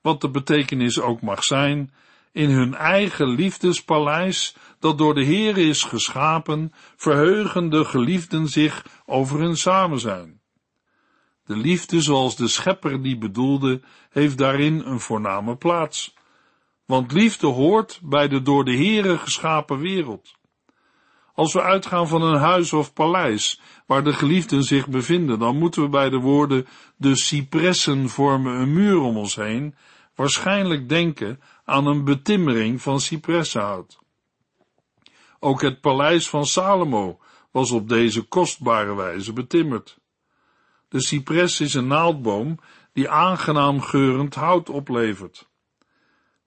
Wat 0.00 0.20
de 0.20 0.30
betekenis 0.30 1.00
ook 1.00 1.20
mag 1.20 1.44
zijn, 1.44 1.92
in 2.36 2.50
hun 2.50 2.74
eigen 2.74 3.28
liefdespaleis, 3.28 4.56
dat 4.78 4.98
door 4.98 5.14
de 5.14 5.24
Heer 5.24 5.58
is 5.58 5.82
geschapen, 5.84 6.72
verheugen 6.96 7.70
de 7.70 7.84
geliefden 7.84 8.48
zich 8.48 8.86
over 9.06 9.40
hun 9.40 9.56
samenzijn. 9.56 10.40
De 11.44 11.56
liefde 11.56 12.00
zoals 12.00 12.36
de 12.36 12.48
schepper 12.48 13.02
die 13.02 13.18
bedoelde, 13.18 13.80
heeft 14.10 14.38
daarin 14.38 14.82
een 14.84 15.00
voorname 15.00 15.56
plaats. 15.56 16.14
Want 16.86 17.12
liefde 17.12 17.46
hoort 17.46 18.00
bij 18.02 18.28
de 18.28 18.42
door 18.42 18.64
de 18.64 18.76
Heere 18.76 19.18
geschapen 19.18 19.78
wereld. 19.78 20.34
Als 21.34 21.52
we 21.52 21.62
uitgaan 21.62 22.08
van 22.08 22.22
een 22.22 22.40
huis 22.40 22.72
of 22.72 22.92
paleis 22.92 23.60
waar 23.86 24.04
de 24.04 24.12
geliefden 24.12 24.62
zich 24.62 24.88
bevinden, 24.88 25.38
dan 25.38 25.58
moeten 25.58 25.82
we 25.82 25.88
bij 25.88 26.10
de 26.10 26.18
woorden 26.18 26.66
de 26.96 27.16
cipressen 27.16 28.08
vormen 28.08 28.60
een 28.60 28.72
muur 28.72 29.00
om 29.00 29.16
ons 29.16 29.34
heen, 29.34 29.74
waarschijnlijk 30.16 30.88
denken 30.88 31.40
aan 31.64 31.86
een 31.86 32.04
betimmering 32.04 32.82
van 32.82 33.00
cipressenhout. 33.00 33.98
Ook 35.38 35.62
het 35.62 35.80
paleis 35.80 36.28
van 36.28 36.46
Salomo 36.46 37.20
was 37.50 37.70
op 37.70 37.88
deze 37.88 38.22
kostbare 38.22 38.94
wijze 38.94 39.32
betimmerd. 39.32 39.98
De 40.88 41.00
cipres 41.00 41.60
is 41.60 41.74
een 41.74 41.86
naaldboom 41.86 42.58
die 42.92 43.08
aangenaam 43.08 43.80
geurend 43.80 44.34
hout 44.34 44.70
oplevert. 44.70 45.48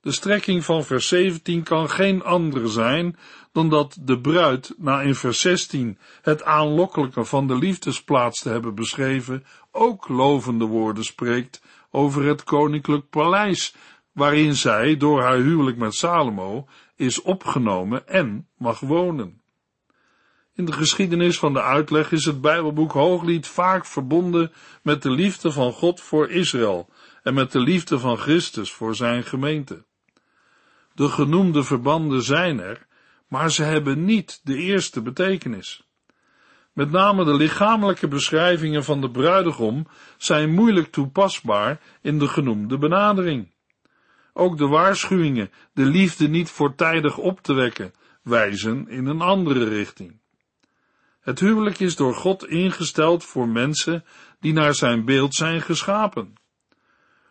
De 0.02 0.12
strekking 0.12 0.66
van 0.66 0.84
vers 0.84 1.08
17 1.08 1.64
kan 1.64 1.90
geen 1.90 2.24
andere 2.24 2.68
zijn 2.68 3.18
dan 3.52 3.70
dat 3.70 3.98
de 4.02 4.20
bruid, 4.20 4.74
na 4.78 5.02
in 5.02 5.16
vers 5.16 5.42
16 5.42 5.98
het 6.22 6.44
aanlokkelijke 6.44 7.26
van 7.26 7.48
de 7.48 7.58
liefdesplaats 7.58 8.42
te 8.42 8.50
hebben 8.50 8.76
beschreven, 8.76 9.46
ook 9.72 10.08
lovende 10.08 10.66
woorden 10.66 11.04
spreekt 11.04 11.62
over 11.92 12.26
het 12.26 12.44
koninklijk 12.44 13.10
paleis, 13.10 13.76
waarin 14.12 14.56
zij 14.56 14.98
door 14.98 15.22
haar 15.22 15.38
huwelijk 15.38 15.78
met 15.78 15.94
Salomo 15.94 16.68
is 16.96 17.22
opgenomen 17.22 18.08
en 18.08 18.48
mag 18.58 18.80
wonen. 18.80 19.42
In 20.54 20.66
de 20.66 20.72
geschiedenis 20.72 21.40
van 21.40 21.54
de 21.54 21.62
uitleg 21.62 22.12
is 22.12 22.26
het 22.26 22.42
Bijbelboek 22.42 22.92
Hooglied 22.92 23.48
vaak 23.48 23.86
verbonden 23.86 24.52
met 24.84 25.02
de 25.02 25.12
liefde 25.12 25.52
van 25.52 25.72
God 25.72 26.02
voor 26.02 26.30
Israël 26.30 26.90
en 27.24 27.34
met 27.34 27.52
de 27.52 27.60
liefde 27.60 28.00
van 28.00 28.18
Christus 28.18 28.72
voor 28.72 28.96
zijn 28.96 29.24
gemeente. 29.24 29.86
De 30.94 31.10
genoemde 31.10 31.64
verbanden 31.64 32.22
zijn 32.22 32.60
er, 32.60 32.88
maar 33.28 33.52
ze 33.52 33.64
hebben 33.64 34.06
niet 34.06 34.40
de 34.44 34.56
eerste 34.56 35.02
betekenis. 35.02 35.89
Met 36.74 36.92
name 36.92 37.26
de 37.26 37.34
lichamelijke 37.34 38.08
beschrijvingen 38.08 38.84
van 38.84 39.02
de 39.02 39.12
bruidegom 39.12 39.88
zijn 40.18 40.54
moeilijk 40.54 40.92
toepasbaar 40.92 41.80
in 42.02 42.20
de 42.20 42.28
genoemde 42.28 42.78
benadering. 42.78 43.52
Ook 44.34 44.58
de 44.58 44.68
waarschuwingen 44.68 45.52
de 45.74 45.86
liefde 45.86 46.28
niet 46.28 46.50
voortijdig 46.50 47.18
op 47.18 47.42
te 47.42 47.54
wekken, 47.54 47.94
wijzen 48.24 48.88
in 48.88 49.06
een 49.06 49.22
andere 49.22 49.64
richting. 49.64 50.20
Het 51.20 51.40
huwelijk 51.40 51.80
is 51.80 51.96
door 51.96 52.14
God 52.14 52.48
ingesteld 52.48 53.24
voor 53.24 53.48
mensen 53.48 54.06
die 54.40 54.54
naar 54.54 54.76
zijn 54.76 55.06
beeld 55.06 55.36
zijn 55.36 55.62
geschapen. 55.62 56.34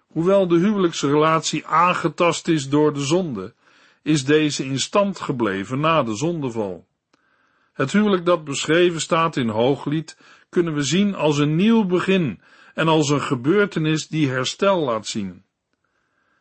Hoewel 0.07 0.49
de 0.49 0.57
huwelijksrelatie 0.57 1.67
aangetast 1.67 2.49
is 2.49 2.69
door 2.69 2.93
de 2.93 3.01
zonde, 3.05 3.55
is 4.03 4.25
deze 4.25 4.65
in 4.65 4.79
stand 4.79 5.21
gebleven 5.21 5.81
na 5.81 6.03
de 6.03 6.17
zondeval. 6.17 6.88
Het 7.79 7.93
huwelijk 7.93 8.25
dat 8.25 8.45
beschreven 8.45 9.01
staat 9.01 9.37
in 9.37 9.49
Hooglied 9.49 10.17
kunnen 10.49 10.75
we 10.75 10.83
zien 10.83 11.15
als 11.15 11.39
een 11.39 11.57
nieuw 11.57 11.85
begin 11.85 12.41
en 12.75 12.89
als 12.89 13.09
een 13.09 13.21
gebeurtenis 13.21 14.09
die 14.09 14.29
herstel 14.29 14.81
laat 14.81 15.07
zien. 15.07 15.45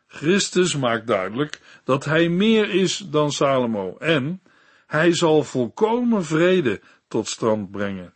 Christus 0.06 0.76
maakt 0.76 1.06
duidelijk 1.06 1.80
dat 1.84 2.04
hij 2.04 2.28
meer 2.28 2.70
is 2.70 2.98
dan 2.98 3.32
Salomo 3.32 3.96
en 3.98 4.42
hij 4.86 5.14
zal 5.14 5.42
volkomen 5.42 6.24
vrede 6.24 6.80
tot 7.08 7.28
stand 7.28 7.70
brengen. 7.70 8.14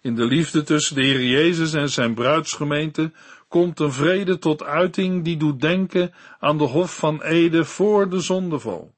In 0.00 0.14
de 0.14 0.24
liefde 0.24 0.62
tussen 0.62 0.94
de 0.94 1.02
Heer 1.02 1.24
Jezus 1.24 1.72
en 1.72 1.88
zijn 1.88 2.14
bruidsgemeente 2.14 3.12
komt 3.48 3.80
een 3.80 3.92
vrede 3.92 4.38
tot 4.38 4.62
uiting 4.62 5.24
die 5.24 5.36
doet 5.36 5.60
denken 5.60 6.14
aan 6.38 6.58
de 6.58 6.64
Hof 6.64 6.96
van 6.96 7.22
Ede 7.22 7.64
voor 7.64 8.10
de 8.10 8.20
zondeval. 8.20 8.94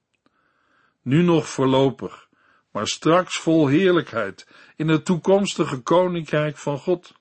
Nu 1.02 1.22
nog 1.22 1.48
voorlopig, 1.48 2.27
maar 2.72 2.86
straks 2.86 3.38
vol 3.38 3.66
heerlijkheid 3.66 4.46
in 4.76 4.88
het 4.88 5.04
toekomstige 5.04 5.78
koninkrijk 5.78 6.56
van 6.56 6.78
God. 6.78 7.12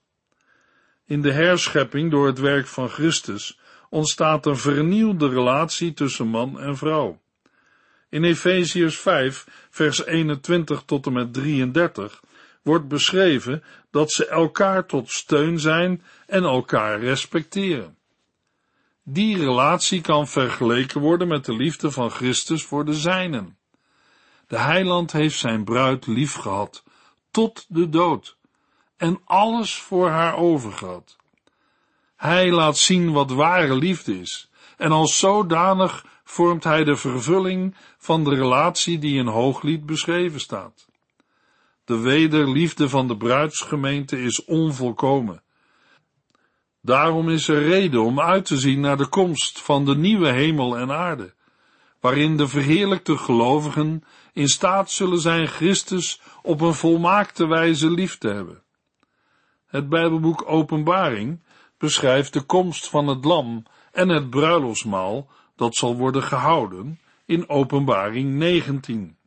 In 1.05 1.21
de 1.21 1.31
herschepping 1.31 2.11
door 2.11 2.27
het 2.27 2.39
werk 2.39 2.67
van 2.67 2.89
Christus 2.89 3.59
ontstaat 3.89 4.45
een 4.45 4.57
vernieuwde 4.57 5.29
relatie 5.29 5.93
tussen 5.93 6.27
man 6.27 6.59
en 6.59 6.77
vrouw. 6.77 7.21
In 8.09 8.23
Efeziërs 8.23 8.97
5, 8.97 9.47
vers 9.69 10.05
21 10.05 10.83
tot 10.85 11.05
en 11.05 11.13
met 11.13 11.33
33 11.33 12.21
wordt 12.61 12.87
beschreven 12.87 13.63
dat 13.91 14.11
ze 14.11 14.27
elkaar 14.27 14.85
tot 14.85 15.11
steun 15.11 15.59
zijn 15.59 16.03
en 16.25 16.43
elkaar 16.43 16.99
respecteren. 16.99 17.97
Die 19.03 19.37
relatie 19.37 20.01
kan 20.01 20.27
vergeleken 20.27 21.01
worden 21.01 21.27
met 21.27 21.45
de 21.45 21.55
liefde 21.55 21.91
van 21.91 22.09
Christus 22.09 22.63
voor 22.63 22.85
de 22.85 22.93
zijnen. 22.93 23.56
De 24.47 24.59
heiland 24.59 25.11
heeft 25.11 25.39
zijn 25.39 25.63
bruid 25.63 26.07
lief 26.07 26.33
gehad, 26.33 26.83
tot 27.31 27.65
de 27.67 27.89
dood, 27.89 28.37
en 28.97 29.21
alles 29.25 29.75
voor 29.75 30.09
haar 30.09 30.35
overgehad. 30.35 31.17
Hij 32.15 32.51
laat 32.51 32.77
zien 32.77 33.11
wat 33.11 33.31
ware 33.31 33.75
liefde 33.75 34.19
is, 34.19 34.49
en 34.77 34.91
als 34.91 35.19
zodanig 35.19 36.05
vormt 36.23 36.63
hij 36.63 36.83
de 36.83 36.95
vervulling 36.95 37.75
van 37.97 38.23
de 38.23 38.35
relatie 38.35 38.99
die 38.99 39.17
in 39.17 39.27
Hooglied 39.27 39.85
beschreven 39.85 40.39
staat. 40.39 40.87
De 41.85 41.97
wederliefde 41.99 42.89
van 42.89 43.07
de 43.07 43.17
bruidsgemeente 43.17 44.21
is 44.21 44.45
onvolkomen. 44.45 45.41
Daarom 46.81 47.29
is 47.29 47.47
er 47.47 47.63
reden 47.63 48.03
om 48.03 48.19
uit 48.19 48.45
te 48.45 48.57
zien 48.57 48.79
naar 48.79 48.97
de 48.97 49.07
komst 49.07 49.61
van 49.61 49.85
de 49.85 49.95
nieuwe 49.95 50.31
hemel 50.31 50.77
en 50.77 50.91
aarde, 50.91 51.33
waarin 52.07 52.37
de 52.37 52.47
verheerlijkte 52.47 53.17
gelovigen 53.17 54.03
in 54.33 54.47
staat 54.47 54.91
zullen 54.91 55.19
zijn 55.19 55.47
Christus 55.47 56.21
op 56.41 56.61
een 56.61 56.73
volmaakte 56.73 57.47
wijze 57.47 57.89
lief 57.89 58.17
te 58.17 58.27
hebben. 58.27 58.63
Het 59.65 59.89
Bijbelboek 59.89 60.43
Openbaring 60.49 61.43
beschrijft 61.77 62.33
de 62.33 62.41
komst 62.41 62.89
van 62.89 63.07
het 63.07 63.25
lam 63.25 63.63
en 63.91 64.09
het 64.09 64.29
bruiloftsmaal 64.29 65.29
dat 65.55 65.75
zal 65.75 65.95
worden 65.95 66.23
gehouden 66.23 66.99
in 67.25 67.49
Openbaring 67.49 68.33
19. 68.33 69.17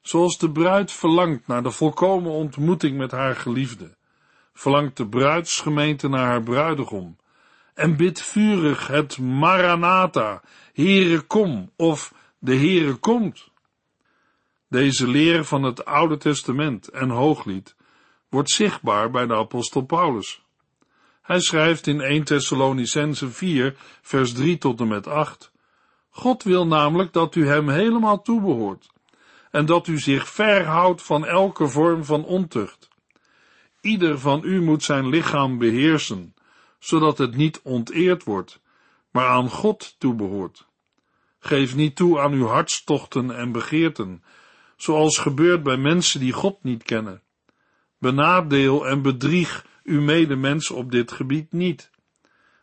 Zoals 0.00 0.38
de 0.38 0.50
bruid 0.50 0.92
verlangt 0.92 1.46
naar 1.46 1.62
de 1.62 1.70
volkomen 1.70 2.32
ontmoeting 2.32 2.96
met 2.96 3.10
haar 3.10 3.36
geliefde, 3.36 3.96
verlangt 4.52 4.96
de 4.96 5.08
bruidsgemeente 5.08 6.08
naar 6.08 6.26
haar 6.26 6.42
bruidegom 6.42 7.16
en 7.74 7.96
bidt 7.96 8.22
vurig 8.22 8.86
het 8.86 9.18
Maranatha, 9.18 10.42
Heere 10.72 11.20
kom, 11.20 11.70
of 11.76 12.14
de 12.38 12.56
Heere 12.56 12.94
komt. 12.94 13.50
Deze 14.68 15.08
leer 15.08 15.44
van 15.44 15.62
het 15.62 15.84
Oude 15.84 16.16
Testament 16.16 16.88
en 16.88 17.08
Hooglied 17.08 17.76
wordt 18.28 18.50
zichtbaar 18.50 19.10
bij 19.10 19.26
de 19.26 19.34
apostel 19.34 19.82
Paulus. 19.82 20.42
Hij 21.22 21.40
schrijft 21.40 21.86
in 21.86 22.00
1 22.00 22.24
Thessalonicense 22.24 23.30
4, 23.30 23.76
vers 24.02 24.32
3 24.32 24.58
tot 24.58 24.80
en 24.80 24.88
met 24.88 25.06
8, 25.06 25.52
God 26.10 26.42
wil 26.42 26.66
namelijk 26.66 27.12
dat 27.12 27.34
u 27.34 27.46
hem 27.46 27.68
helemaal 27.68 28.22
toebehoort 28.22 28.92
en 29.50 29.66
dat 29.66 29.86
u 29.86 29.98
zich 29.98 30.28
verhoudt 30.28 31.02
van 31.02 31.26
elke 31.26 31.68
vorm 31.68 32.04
van 32.04 32.24
ontucht. 32.24 32.88
Ieder 33.80 34.18
van 34.18 34.40
u 34.44 34.62
moet 34.62 34.82
zijn 34.82 35.08
lichaam 35.08 35.58
beheersen, 35.58 36.33
zodat 36.84 37.18
het 37.18 37.36
niet 37.36 37.60
onteerd 37.62 38.24
wordt, 38.24 38.60
maar 39.10 39.28
aan 39.28 39.50
God 39.50 39.94
toebehoort. 39.98 40.66
Geef 41.38 41.74
niet 41.74 41.96
toe 41.96 42.20
aan 42.20 42.32
uw 42.32 42.46
hartstochten 42.46 43.36
en 43.36 43.52
begeerten, 43.52 44.22
zoals 44.76 45.18
gebeurt 45.18 45.62
bij 45.62 45.76
mensen 45.76 46.20
die 46.20 46.32
God 46.32 46.62
niet 46.62 46.82
kennen. 46.82 47.22
Benadeel 47.98 48.86
en 48.86 49.02
bedrieg 49.02 49.66
uw 49.84 50.00
medemens 50.00 50.70
op 50.70 50.90
dit 50.90 51.12
gebied 51.12 51.52
niet. 51.52 51.90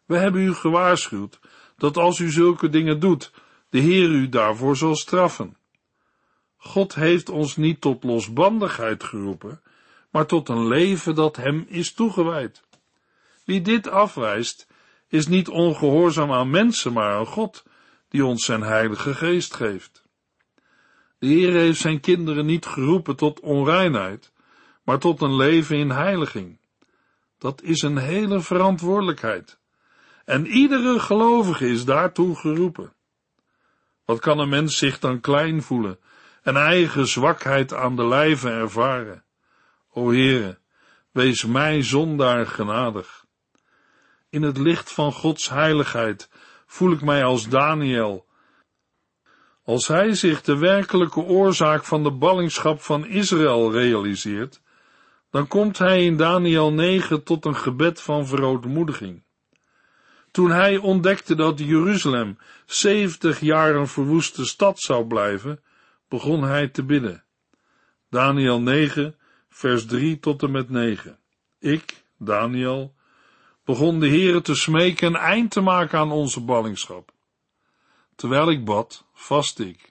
We 0.05 0.17
hebben 0.17 0.41
u 0.41 0.53
gewaarschuwd 0.53 1.39
dat 1.77 1.97
als 1.97 2.19
u 2.19 2.31
zulke 2.31 2.69
dingen 2.69 2.99
doet, 2.99 3.31
de 3.69 3.79
Heer 3.79 4.09
u 4.09 4.29
daarvoor 4.29 4.77
zal 4.77 4.95
straffen. 4.95 5.57
God 6.57 6.95
heeft 6.95 7.29
ons 7.29 7.55
niet 7.55 7.81
tot 7.81 8.03
losbandigheid 8.03 9.03
geroepen, 9.03 9.61
maar 10.09 10.25
tot 10.25 10.49
een 10.49 10.67
leven 10.67 11.15
dat 11.15 11.35
hem 11.35 11.65
is 11.67 11.93
toegewijd. 11.93 12.63
Wie 13.45 13.61
dit 13.61 13.87
afwijst, 13.87 14.67
is 15.07 15.27
niet 15.27 15.49
ongehoorzaam 15.49 16.31
aan 16.31 16.49
mensen, 16.49 16.93
maar 16.93 17.13
aan 17.13 17.25
God, 17.25 17.63
die 18.09 18.25
ons 18.25 18.45
zijn 18.45 18.61
heilige 18.61 19.13
geest 19.13 19.53
geeft. 19.53 20.03
De 21.19 21.27
Heer 21.27 21.51
heeft 21.51 21.79
zijn 21.79 21.99
kinderen 21.99 22.45
niet 22.45 22.65
geroepen 22.65 23.15
tot 23.15 23.39
onreinheid, 23.39 24.31
maar 24.83 24.99
tot 24.99 25.21
een 25.21 25.35
leven 25.35 25.77
in 25.77 25.89
heiliging. 25.89 26.59
Dat 27.37 27.61
is 27.61 27.81
een 27.81 27.97
hele 27.97 28.41
verantwoordelijkheid. 28.41 29.59
En 30.25 30.47
iedere 30.47 30.99
gelovige 30.99 31.69
is 31.69 31.85
daartoe 31.85 32.35
geroepen. 32.35 32.93
Wat 34.05 34.19
kan 34.19 34.39
een 34.39 34.49
mens 34.49 34.77
zich 34.77 34.99
dan 34.99 35.21
klein 35.21 35.61
voelen 35.61 35.99
en 36.41 36.55
eigen 36.55 37.07
zwakheid 37.07 37.73
aan 37.73 37.95
de 37.95 38.05
lijve 38.05 38.49
ervaren? 38.49 39.23
O 39.89 40.09
Heere, 40.09 40.59
wees 41.11 41.45
mij 41.45 41.83
zondaar 41.83 42.47
genadig. 42.47 43.20
In 44.31 44.41
het 44.41 44.57
licht 44.57 44.91
van 44.91 45.13
Gods 45.13 45.49
heiligheid 45.49 46.29
voel 46.65 46.91
ik 46.91 47.01
mij 47.01 47.23
als 47.23 47.49
Daniel. 47.49 48.25
Als 49.63 49.87
hij 49.87 50.13
zich 50.13 50.41
de 50.41 50.57
werkelijke 50.57 51.19
oorzaak 51.19 51.83
van 51.83 52.03
de 52.03 52.11
ballingschap 52.11 52.81
van 52.81 53.05
Israël 53.05 53.71
realiseert, 53.71 54.61
dan 55.29 55.47
komt 55.47 55.77
hij 55.77 56.05
in 56.05 56.17
Daniel 56.17 56.73
9 56.73 57.23
tot 57.23 57.45
een 57.45 57.55
gebed 57.55 58.01
van 58.01 58.27
verootmoediging. 58.27 59.23
Toen 60.31 60.51
hij 60.51 60.77
ontdekte 60.77 61.35
dat 61.35 61.59
Jeruzalem 61.59 62.37
zeventig 62.65 63.39
jaar 63.39 63.75
een 63.75 63.87
verwoeste 63.87 64.45
stad 64.45 64.79
zou 64.79 65.05
blijven, 65.07 65.63
begon 66.07 66.43
hij 66.43 66.67
te 66.67 66.83
bidden. 66.83 67.23
Daniel 68.09 68.61
9, 68.61 69.15
vers 69.49 69.85
3 69.85 70.19
tot 70.19 70.43
en 70.43 70.51
met 70.51 70.69
9. 70.69 71.19
Ik, 71.59 72.03
Daniel, 72.17 72.95
begon 73.65 73.99
de 73.99 74.07
Heere 74.07 74.41
te 74.41 74.55
smeken 74.55 75.07
een 75.07 75.15
eind 75.15 75.51
te 75.51 75.61
maken 75.61 75.99
aan 75.99 76.11
onze 76.11 76.41
ballingschap. 76.41 77.11
Terwijl 78.15 78.51
ik 78.51 78.65
bad, 78.65 79.05
vast 79.13 79.59
ik. 79.59 79.89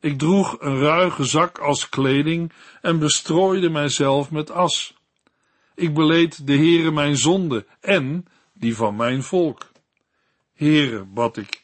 Ik 0.00 0.18
droeg 0.18 0.56
een 0.60 0.78
ruige 0.78 1.24
zak 1.24 1.58
als 1.58 1.88
kleding 1.88 2.52
en 2.80 2.98
bestrooide 2.98 3.70
mijzelf 3.70 4.30
met 4.30 4.50
as. 4.50 4.94
Ik 5.74 5.94
beleed 5.94 6.46
de 6.46 6.56
Heere 6.56 6.90
mijn 6.90 7.16
zonde 7.16 7.66
en 7.80 8.26
die 8.52 8.76
van 8.76 8.96
mijn 8.96 9.22
volk. 9.22 9.70
Heere, 10.54 11.04
bad 11.04 11.36
ik, 11.36 11.62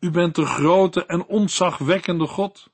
u 0.00 0.10
bent 0.10 0.34
de 0.34 0.46
grote 0.46 1.06
en 1.06 1.26
ontzagwekkende 1.26 2.26
God. 2.26 2.70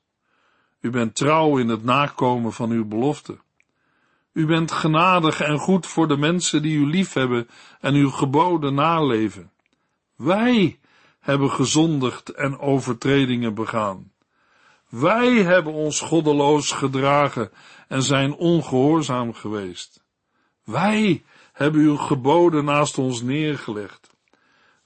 U 0.81 0.91
bent 0.91 1.15
trouw 1.15 1.59
in 1.59 1.69
het 1.69 1.85
nakomen 1.85 2.53
van 2.53 2.71
uw 2.71 2.85
belofte. 2.85 3.39
U 4.33 4.47
bent 4.47 4.73
genadig 4.73 5.41
en 5.41 5.59
goed 5.59 5.87
voor 5.87 6.09
de 6.09 6.17
mensen 6.17 6.63
die 6.63 6.79
u 6.79 6.87
liefhebben 6.87 7.49
en 7.81 7.95
uw 7.95 8.11
geboden 8.11 8.75
naleven. 8.75 9.51
Wij 10.17 10.79
hebben 11.21 11.51
gezondigd 11.51 12.29
en 12.29 12.59
overtredingen 12.59 13.55
begaan. 13.55 14.13
Wij 14.89 15.43
hebben 15.43 15.73
ons 15.73 16.01
goddeloos 16.01 16.71
gedragen 16.71 17.51
en 17.89 18.03
zijn 18.03 18.35
ongehoorzaam 18.35 19.35
geweest. 19.35 20.03
Wij 20.65 21.23
hebben 21.53 21.81
uw 21.81 21.97
geboden 21.97 22.65
naast 22.65 22.99
ons 22.99 23.23
neergelegd. 23.23 24.11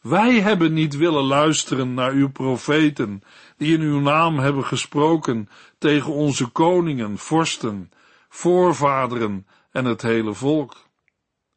Wij 0.01 0.41
hebben 0.41 0.73
niet 0.73 0.97
willen 0.97 1.25
luisteren 1.25 1.95
naar 1.95 2.13
uw 2.13 2.31
profeten, 2.31 3.23
die 3.57 3.75
in 3.75 3.81
uw 3.81 4.01
naam 4.01 4.39
hebben 4.39 4.65
gesproken 4.65 5.49
tegen 5.79 6.13
onze 6.13 6.47
koningen, 6.47 7.19
vorsten, 7.19 7.91
voorvaderen 8.35 9.47
en 9.71 9.85
het 9.85 10.03
hele 10.03 10.35
volk. 10.35 10.77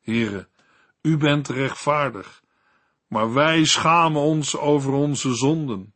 Heren, 0.02 0.48
u 1.02 1.18
bent 1.18 1.48
rechtvaardig, 1.48 2.44
maar 3.08 3.34
wij 3.34 3.66
schamen 3.66 4.22
ons 4.22 4.58
over 4.58 4.94
onze 4.94 5.36
zonden. 5.36 5.94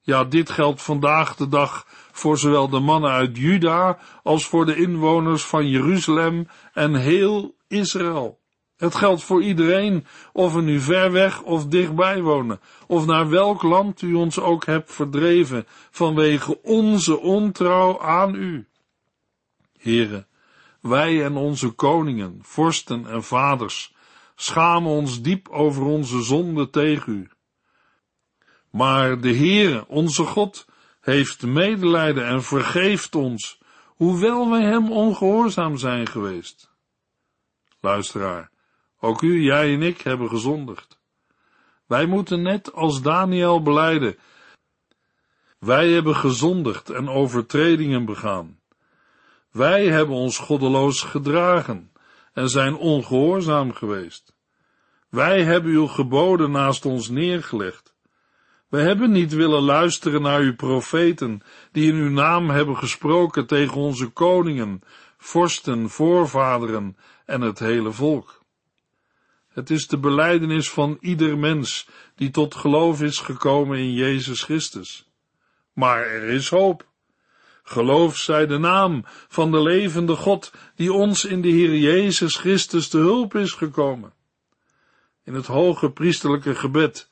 Ja, 0.00 0.24
dit 0.24 0.50
geldt 0.50 0.82
vandaag 0.82 1.36
de 1.36 1.48
dag 1.48 1.86
voor 2.12 2.38
zowel 2.38 2.68
de 2.68 2.78
mannen 2.78 3.10
uit 3.10 3.36
Juda 3.36 3.98
als 4.22 4.46
voor 4.46 4.66
de 4.66 4.76
inwoners 4.76 5.44
van 5.44 5.68
Jeruzalem 5.68 6.48
en 6.72 6.94
heel 6.94 7.56
Israël. 7.68 8.40
Het 8.76 8.94
geldt 8.94 9.22
voor 9.22 9.42
iedereen, 9.42 10.06
of 10.32 10.54
we 10.54 10.62
nu 10.62 10.80
ver 10.80 11.12
weg 11.12 11.42
of 11.42 11.66
dichtbij 11.66 12.22
wonen, 12.22 12.60
of 12.86 13.06
naar 13.06 13.28
welk 13.28 13.62
land 13.62 14.02
u 14.02 14.14
ons 14.14 14.38
ook 14.38 14.66
hebt 14.66 14.92
verdreven 14.92 15.66
vanwege 15.90 16.62
onze 16.62 17.20
ontrouw 17.20 18.00
aan 18.00 18.34
u. 18.34 18.68
Heren, 19.84 20.26
wij 20.80 21.24
en 21.24 21.36
onze 21.36 21.70
koningen, 21.70 22.38
vorsten 22.42 23.06
en 23.06 23.24
vaders 23.24 23.94
schamen 24.34 24.90
ons 24.90 25.22
diep 25.22 25.48
over 25.48 25.82
onze 25.82 26.22
zonde 26.22 26.70
tegen 26.70 27.12
u. 27.12 27.28
Maar 28.70 29.20
de 29.20 29.36
Heere, 29.36 29.88
onze 29.88 30.24
God, 30.24 30.66
heeft 31.00 31.42
medelijden 31.42 32.26
en 32.26 32.42
vergeeft 32.42 33.14
ons, 33.14 33.60
hoewel 33.86 34.50
wij 34.50 34.62
hem 34.62 34.92
ongehoorzaam 34.92 35.76
zijn 35.76 36.06
geweest. 36.06 36.70
Luisteraar, 37.80 38.50
ook 39.00 39.22
u, 39.22 39.42
jij 39.42 39.74
en 39.74 39.82
ik 39.82 40.00
hebben 40.00 40.28
gezondigd. 40.28 40.98
Wij 41.86 42.06
moeten 42.06 42.42
net 42.42 42.72
als 42.72 43.02
Daniel 43.02 43.62
beleiden. 43.62 44.16
Wij 45.58 45.88
hebben 45.88 46.16
gezondigd 46.16 46.90
en 46.90 47.08
overtredingen 47.08 48.04
begaan. 48.04 48.62
Wij 49.54 49.86
hebben 49.86 50.16
ons 50.16 50.38
goddeloos 50.38 51.02
gedragen 51.02 51.92
en 52.32 52.48
zijn 52.48 52.76
ongehoorzaam 52.76 53.72
geweest. 53.72 54.34
Wij 55.08 55.42
hebben 55.42 55.70
uw 55.72 55.86
geboden 55.86 56.50
naast 56.50 56.84
ons 56.86 57.08
neergelegd. 57.08 57.94
We 58.68 58.80
hebben 58.80 59.10
niet 59.10 59.32
willen 59.32 59.62
luisteren 59.62 60.22
naar 60.22 60.40
uw 60.40 60.54
profeten, 60.54 61.42
die 61.72 61.92
in 61.92 61.94
uw 61.94 62.10
naam 62.10 62.50
hebben 62.50 62.76
gesproken 62.76 63.46
tegen 63.46 63.76
onze 63.76 64.08
koningen, 64.08 64.82
vorsten, 65.18 65.90
voorvaderen 65.90 66.96
en 67.24 67.40
het 67.40 67.58
hele 67.58 67.92
volk. 67.92 68.42
Het 69.48 69.70
is 69.70 69.86
de 69.86 69.98
beleidenis 69.98 70.70
van 70.70 70.96
ieder 71.00 71.38
mens 71.38 71.88
die 72.14 72.30
tot 72.30 72.54
geloof 72.54 73.02
is 73.02 73.18
gekomen 73.18 73.78
in 73.78 73.92
Jezus 73.92 74.42
Christus. 74.42 75.10
Maar 75.72 76.06
er 76.06 76.28
is 76.28 76.48
hoop. 76.48 76.92
Geloof 77.66 78.16
zij 78.16 78.46
de 78.46 78.58
naam 78.58 79.04
van 79.28 79.50
de 79.50 79.62
levende 79.62 80.16
God 80.16 80.52
die 80.74 80.92
ons 80.92 81.24
in 81.24 81.40
de 81.40 81.48
Heer 81.48 81.76
Jezus 81.76 82.36
Christus 82.36 82.88
te 82.88 82.98
hulp 82.98 83.34
is 83.34 83.52
gekomen. 83.52 84.12
In 85.24 85.34
het 85.34 85.46
hoge 85.46 85.90
priesterlijke 85.90 86.54
gebed, 86.54 87.08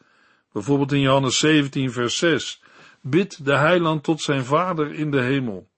bijvoorbeeld 0.52 0.92
in 0.92 1.00
Johannes 1.00 1.38
17 1.38 1.92
vers 1.92 2.16
6, 2.16 2.62
bidt 3.00 3.44
de 3.44 3.56
heiland 3.56 4.02
tot 4.02 4.20
zijn 4.20 4.44
Vader 4.44 4.94
in 4.94 5.10
de 5.10 5.20
hemel. 5.20 5.68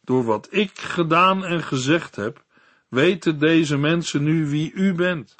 Door 0.00 0.24
wat 0.24 0.48
ik 0.50 0.78
gedaan 0.78 1.44
en 1.44 1.62
gezegd 1.62 2.16
heb, 2.16 2.44
weten 2.88 3.38
deze 3.38 3.76
mensen 3.76 4.22
nu 4.22 4.48
wie 4.48 4.72
u 4.72 4.94
bent. 4.94 5.34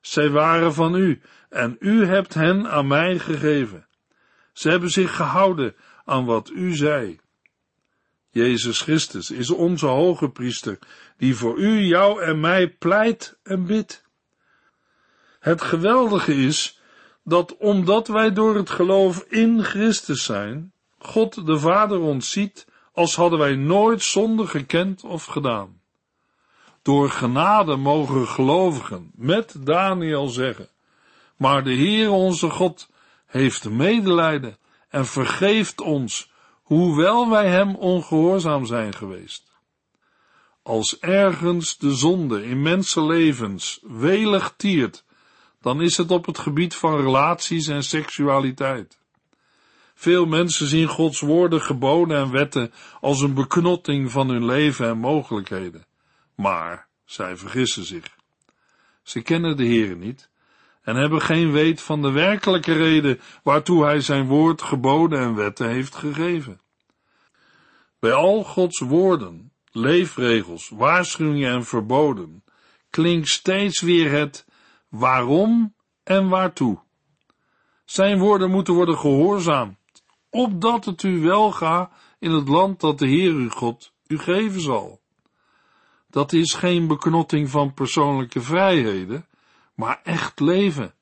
Zij 0.00 0.30
waren 0.30 0.74
van 0.74 0.94
u 0.94 1.20
en 1.48 1.76
u 1.78 2.06
hebt 2.06 2.34
hen 2.34 2.70
aan 2.70 2.86
mij 2.86 3.18
gegeven. 3.18 3.86
Ze 4.52 4.68
hebben 4.68 4.90
zich 4.90 5.16
gehouden 5.16 5.74
aan 6.04 6.24
wat 6.24 6.50
u 6.50 6.74
zei. 6.74 7.20
Jezus 8.32 8.80
Christus 8.80 9.30
is 9.30 9.50
onze 9.50 9.86
hoge 9.86 10.28
priester, 10.28 10.78
die 11.16 11.36
voor 11.36 11.58
u, 11.58 11.80
jou 11.80 12.22
en 12.22 12.40
mij 12.40 12.68
pleit 12.68 13.38
en 13.42 13.66
bidt. 13.66 14.04
Het 15.40 15.62
geweldige 15.62 16.34
is 16.34 16.80
dat 17.24 17.56
omdat 17.56 18.08
wij 18.08 18.32
door 18.32 18.56
het 18.56 18.70
geloof 18.70 19.24
in 19.28 19.62
Christus 19.62 20.24
zijn, 20.24 20.72
God 20.98 21.46
de 21.46 21.58
Vader 21.58 22.00
ons 22.00 22.30
ziet 22.30 22.66
als 22.92 23.16
hadden 23.16 23.38
wij 23.38 23.54
nooit 23.54 24.02
zonde 24.02 24.46
gekend 24.46 25.04
of 25.04 25.24
gedaan. 25.24 25.80
Door 26.82 27.10
genade 27.10 27.76
mogen 27.76 28.26
gelovigen 28.26 29.10
met 29.14 29.54
Daniel 29.66 30.28
zeggen, 30.28 30.68
maar 31.36 31.64
de 31.64 31.72
Heer 31.72 32.10
onze 32.10 32.50
God 32.50 32.88
heeft 33.26 33.70
medelijden 33.70 34.56
en 34.88 35.06
vergeeft 35.06 35.80
ons, 35.80 36.31
hoewel 36.62 37.30
wij 37.30 37.48
hem 37.48 37.74
ongehoorzaam 37.74 38.66
zijn 38.66 38.94
geweest. 38.94 39.50
Als 40.62 40.98
ergens 40.98 41.78
de 41.78 41.94
zonde 41.94 42.44
in 42.44 42.62
mensenlevens 42.62 43.78
welig 43.82 44.54
tiert, 44.56 45.04
dan 45.60 45.82
is 45.82 45.96
het 45.96 46.10
op 46.10 46.26
het 46.26 46.38
gebied 46.38 46.74
van 46.74 46.96
relaties 46.96 47.66
en 47.66 47.82
seksualiteit. 47.82 48.98
Veel 49.94 50.26
mensen 50.26 50.66
zien 50.66 50.88
Gods 50.88 51.20
woorden, 51.20 51.60
geboden 51.60 52.16
en 52.16 52.30
wetten 52.30 52.72
als 53.00 53.20
een 53.20 53.34
beknotting 53.34 54.10
van 54.10 54.28
hun 54.28 54.44
leven 54.44 54.88
en 54.88 54.98
mogelijkheden. 54.98 55.86
Maar 56.34 56.86
zij 57.04 57.36
vergissen 57.36 57.84
zich. 57.84 58.16
Ze 59.02 59.22
kennen 59.22 59.56
de 59.56 59.64
Heer 59.64 59.96
niet 59.96 60.30
en 60.82 60.96
hebben 60.96 61.20
geen 61.20 61.52
weet 61.52 61.82
van 61.82 62.02
de 62.02 62.10
werkelijke 62.10 62.72
reden 62.72 63.20
waartoe 63.42 63.84
Hij 63.84 64.00
zijn 64.00 64.26
woord, 64.26 64.62
geboden 64.62 65.20
en 65.20 65.34
wetten 65.34 65.68
heeft 65.68 65.94
gegeven. 65.94 66.60
Bij 67.98 68.12
al 68.12 68.44
Gods 68.44 68.78
woorden, 68.78 69.52
leefregels, 69.72 70.68
waarschuwingen 70.68 71.52
en 71.52 71.64
verboden 71.64 72.44
klinkt 72.90 73.28
steeds 73.28 73.80
weer 73.80 74.10
het 74.10 74.46
waarom 74.88 75.74
en 76.02 76.28
waartoe. 76.28 76.78
Zijn 77.84 78.18
woorden 78.18 78.50
moeten 78.50 78.74
worden 78.74 78.98
gehoorzaamd, 78.98 79.76
opdat 80.30 80.84
het 80.84 81.02
u 81.02 81.20
welga 81.20 81.90
in 82.18 82.30
het 82.30 82.48
land 82.48 82.80
dat 82.80 82.98
de 82.98 83.06
Heer 83.06 83.32
uw 83.32 83.50
God 83.50 83.92
u 84.06 84.18
geven 84.18 84.60
zal. 84.60 85.00
Dat 86.10 86.32
is 86.32 86.54
geen 86.54 86.86
beknotting 86.86 87.50
van 87.50 87.74
persoonlijke 87.74 88.40
vrijheden, 88.40 89.26
maar 89.74 90.00
echt 90.02 90.40
leven. 90.40 90.94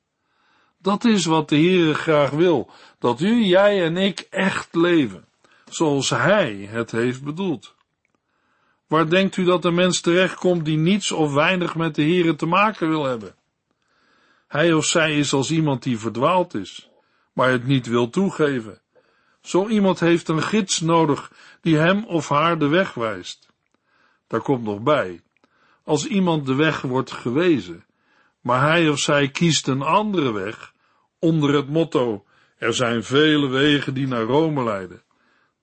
Dat 0.77 1.05
is 1.05 1.25
wat 1.25 1.49
de 1.49 1.55
Heere 1.55 1.93
graag 1.93 2.29
wil, 2.29 2.69
dat 2.99 3.21
u, 3.21 3.43
jij 3.43 3.83
en 3.83 3.97
ik 3.97 4.27
echt 4.29 4.75
leven, 4.75 5.25
zoals 5.69 6.09
Hij 6.09 6.67
het 6.69 6.91
heeft 6.91 7.23
bedoeld. 7.23 7.75
Waar 8.87 9.09
denkt 9.09 9.37
u 9.37 9.43
dat 9.43 9.61
de 9.61 9.71
mens 9.71 10.01
terechtkomt 10.01 10.65
die 10.65 10.77
niets 10.77 11.11
of 11.11 11.33
weinig 11.33 11.75
met 11.75 11.95
de 11.95 12.01
Heere 12.01 12.35
te 12.35 12.45
maken 12.45 12.89
wil 12.89 13.03
hebben? 13.03 13.35
Hij 14.47 14.73
of 14.73 14.85
zij 14.85 15.17
is 15.17 15.33
als 15.33 15.51
iemand 15.51 15.83
die 15.83 15.99
verdwaald 15.99 16.53
is, 16.53 16.89
maar 17.33 17.49
het 17.49 17.65
niet 17.65 17.87
wil 17.87 18.09
toegeven. 18.09 18.81
Zo 19.41 19.67
iemand 19.67 19.99
heeft 19.99 20.27
een 20.27 20.43
gids 20.43 20.79
nodig 20.79 21.31
die 21.61 21.77
hem 21.77 22.05
of 22.05 22.29
haar 22.29 22.59
de 22.59 22.67
weg 22.67 22.93
wijst. 22.93 23.47
Daar 24.27 24.41
komt 24.41 24.63
nog 24.63 24.81
bij, 24.81 25.21
als 25.83 26.05
iemand 26.05 26.45
de 26.45 26.55
weg 26.55 26.81
wordt 26.81 27.11
gewezen, 27.11 27.85
maar 28.41 28.61
hij 28.61 28.89
of 28.89 28.99
zij 28.99 29.29
kiest 29.29 29.67
een 29.67 29.81
andere 29.81 30.31
weg, 30.31 30.73
onder 31.19 31.53
het 31.55 31.69
motto, 31.69 32.25
er 32.57 32.73
zijn 32.73 33.03
vele 33.03 33.47
wegen 33.47 33.93
die 33.93 34.07
naar 34.07 34.23
Rome 34.23 34.63
leiden, 34.63 35.03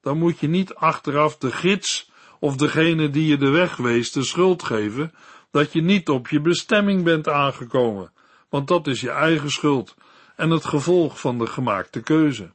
dan 0.01 0.19
moet 0.19 0.38
je 0.38 0.49
niet 0.49 0.75
achteraf 0.75 1.37
de 1.37 1.53
gids 1.53 2.11
of 2.41 2.57
degene 2.57 3.11
die 3.11 3.27
je 3.27 3.37
de 3.37 3.51
weg 3.51 3.77
wees 3.77 4.12
de 4.12 4.23
schuld 4.23 4.62
geven 4.62 5.14
dat 5.51 5.73
je 5.73 5.83
niet 5.83 6.09
op 6.09 6.29
je 6.29 6.41
bestemming 6.41 7.05
bent 7.05 7.29
aangekomen, 7.29 8.12
want 8.49 8.69
dat 8.69 8.87
is 8.87 9.01
je 9.01 9.11
eigen 9.11 9.51
schuld 9.51 9.95
en 10.37 10.51
het 10.51 10.64
gevolg 10.64 11.21
van 11.21 11.38
de 11.38 11.47
gemaakte 11.47 12.01
keuze. 12.01 12.53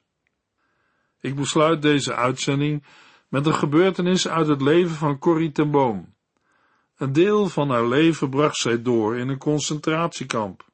Ik 1.20 1.36
besluit 1.36 1.82
deze 1.82 2.16
uitzending 2.16 2.86
met 3.30 3.46
een 3.46 3.54
gebeurtenis 3.54 4.28
uit 4.28 4.48
het 4.48 4.62
leven 4.62 4.96
van 4.96 5.20
Corrie 5.20 5.52
ten 5.52 5.72
Boom. 5.72 6.13
Een 6.98 7.14
deel 7.14 7.50
van 7.50 7.70
haar 7.70 7.88
leven 7.88 8.30
bracht 8.30 8.58
zij 8.58 8.82
door 8.82 9.18
in 9.18 9.30
een 9.30 9.38
concentratiekamp. 9.38 10.66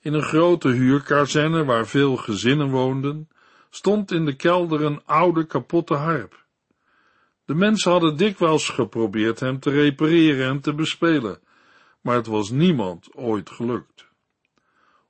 In 0.00 0.14
een 0.14 0.22
grote 0.22 0.68
huurkazerne 0.68 1.64
waar 1.64 1.86
veel 1.86 2.16
gezinnen 2.16 2.70
woonden, 2.70 3.28
stond 3.70 4.12
in 4.12 4.24
de 4.24 4.36
kelder 4.36 4.84
een 4.84 5.04
oude 5.04 5.46
kapotte 5.46 5.94
harp. 5.94 6.46
De 7.44 7.54
mensen 7.54 7.90
hadden 7.90 8.16
dikwijls 8.16 8.68
geprobeerd 8.68 9.40
hem 9.40 9.60
te 9.60 9.70
repareren 9.70 10.48
en 10.48 10.60
te 10.60 10.74
bespelen, 10.74 11.40
maar 12.00 12.16
het 12.16 12.26
was 12.26 12.50
niemand 12.50 13.14
ooit 13.14 13.50
gelukt. 13.50 14.08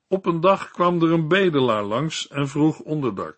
Op 0.08 0.26
een 0.26 0.40
dag 0.40 0.70
kwam 0.70 1.02
er 1.02 1.12
een 1.12 1.28
bedelaar 1.28 1.84
langs 1.84 2.28
en 2.28 2.48
vroeg 2.48 2.78
onderdak. 2.78 3.36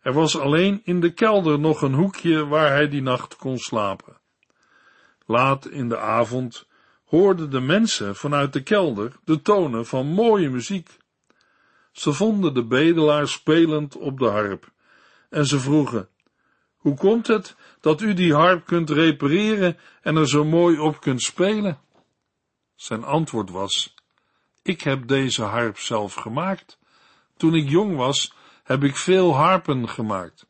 Er 0.00 0.12
was 0.12 0.38
alleen 0.38 0.80
in 0.84 1.00
de 1.00 1.12
kelder 1.12 1.58
nog 1.58 1.82
een 1.82 1.94
hoekje 1.94 2.46
waar 2.46 2.70
hij 2.70 2.88
die 2.88 3.02
nacht 3.02 3.36
kon 3.36 3.58
slapen. 3.58 4.19
Laat 5.30 5.66
in 5.66 5.88
de 5.88 5.98
avond 5.98 6.66
hoorden 7.04 7.50
de 7.50 7.60
mensen 7.60 8.16
vanuit 8.16 8.52
de 8.52 8.62
kelder 8.62 9.12
de 9.24 9.42
tonen 9.42 9.86
van 9.86 10.06
mooie 10.06 10.50
muziek. 10.50 10.98
Ze 11.92 12.12
vonden 12.12 12.54
de 12.54 12.64
bedelaar 12.64 13.28
spelend 13.28 13.96
op 13.96 14.18
de 14.18 14.28
harp 14.28 14.72
en 15.28 15.46
ze 15.46 15.60
vroegen, 15.60 16.08
hoe 16.76 16.94
komt 16.94 17.26
het 17.26 17.56
dat 17.80 18.00
u 18.00 18.14
die 18.14 18.34
harp 18.34 18.66
kunt 18.66 18.90
repareren 18.90 19.78
en 20.02 20.16
er 20.16 20.28
zo 20.28 20.44
mooi 20.44 20.78
op 20.78 21.00
kunt 21.00 21.22
spelen? 21.22 21.80
Zijn 22.74 23.04
antwoord 23.04 23.50
was, 23.50 23.94
ik 24.62 24.80
heb 24.80 25.06
deze 25.06 25.42
harp 25.42 25.78
zelf 25.78 26.14
gemaakt. 26.14 26.78
Toen 27.36 27.54
ik 27.54 27.68
jong 27.68 27.96
was, 27.96 28.34
heb 28.64 28.82
ik 28.82 28.96
veel 28.96 29.34
harpen 29.34 29.88
gemaakt. 29.88 30.46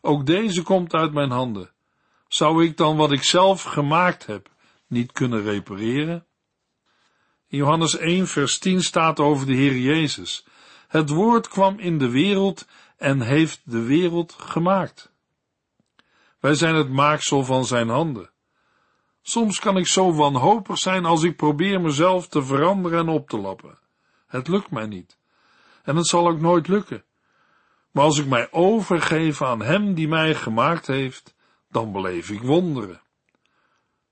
Ook 0.00 0.26
deze 0.26 0.62
komt 0.62 0.94
uit 0.94 1.12
mijn 1.12 1.30
handen. 1.30 1.73
Zou 2.34 2.64
ik 2.64 2.76
dan 2.76 2.96
wat 2.96 3.12
ik 3.12 3.24
zelf 3.24 3.62
gemaakt 3.62 4.26
heb 4.26 4.48
niet 4.86 5.12
kunnen 5.12 5.42
repareren? 5.42 6.26
In 7.48 7.58
Johannes 7.58 7.96
1 7.96 8.26
vers 8.26 8.58
10 8.58 8.82
staat 8.82 9.20
over 9.20 9.46
de 9.46 9.54
Heer 9.54 9.76
Jezus. 9.76 10.46
Het 10.88 11.10
woord 11.10 11.48
kwam 11.48 11.78
in 11.78 11.98
de 11.98 12.10
wereld 12.10 12.66
en 12.96 13.20
heeft 13.20 13.60
de 13.64 13.82
wereld 13.82 14.32
gemaakt. 14.32 15.12
Wij 16.40 16.54
zijn 16.54 16.74
het 16.74 16.90
maaksel 16.90 17.44
van 17.44 17.64
zijn 17.64 17.88
handen. 17.88 18.30
Soms 19.22 19.58
kan 19.58 19.76
ik 19.76 19.86
zo 19.86 20.14
wanhopig 20.14 20.78
zijn 20.78 21.04
als 21.04 21.22
ik 21.22 21.36
probeer 21.36 21.80
mezelf 21.80 22.28
te 22.28 22.42
veranderen 22.42 22.98
en 22.98 23.08
op 23.08 23.28
te 23.28 23.38
lappen. 23.38 23.78
Het 24.26 24.48
lukt 24.48 24.70
mij 24.70 24.86
niet. 24.86 25.18
En 25.82 25.96
het 25.96 26.06
zal 26.06 26.28
ook 26.28 26.40
nooit 26.40 26.68
lukken. 26.68 27.04
Maar 27.90 28.04
als 28.04 28.18
ik 28.18 28.26
mij 28.26 28.52
overgeef 28.52 29.42
aan 29.42 29.62
Hem 29.62 29.94
die 29.94 30.08
mij 30.08 30.34
gemaakt 30.34 30.86
heeft, 30.86 31.34
dan 31.74 31.92
beleef 31.92 32.30
ik 32.30 32.42
wonderen. 32.42 33.00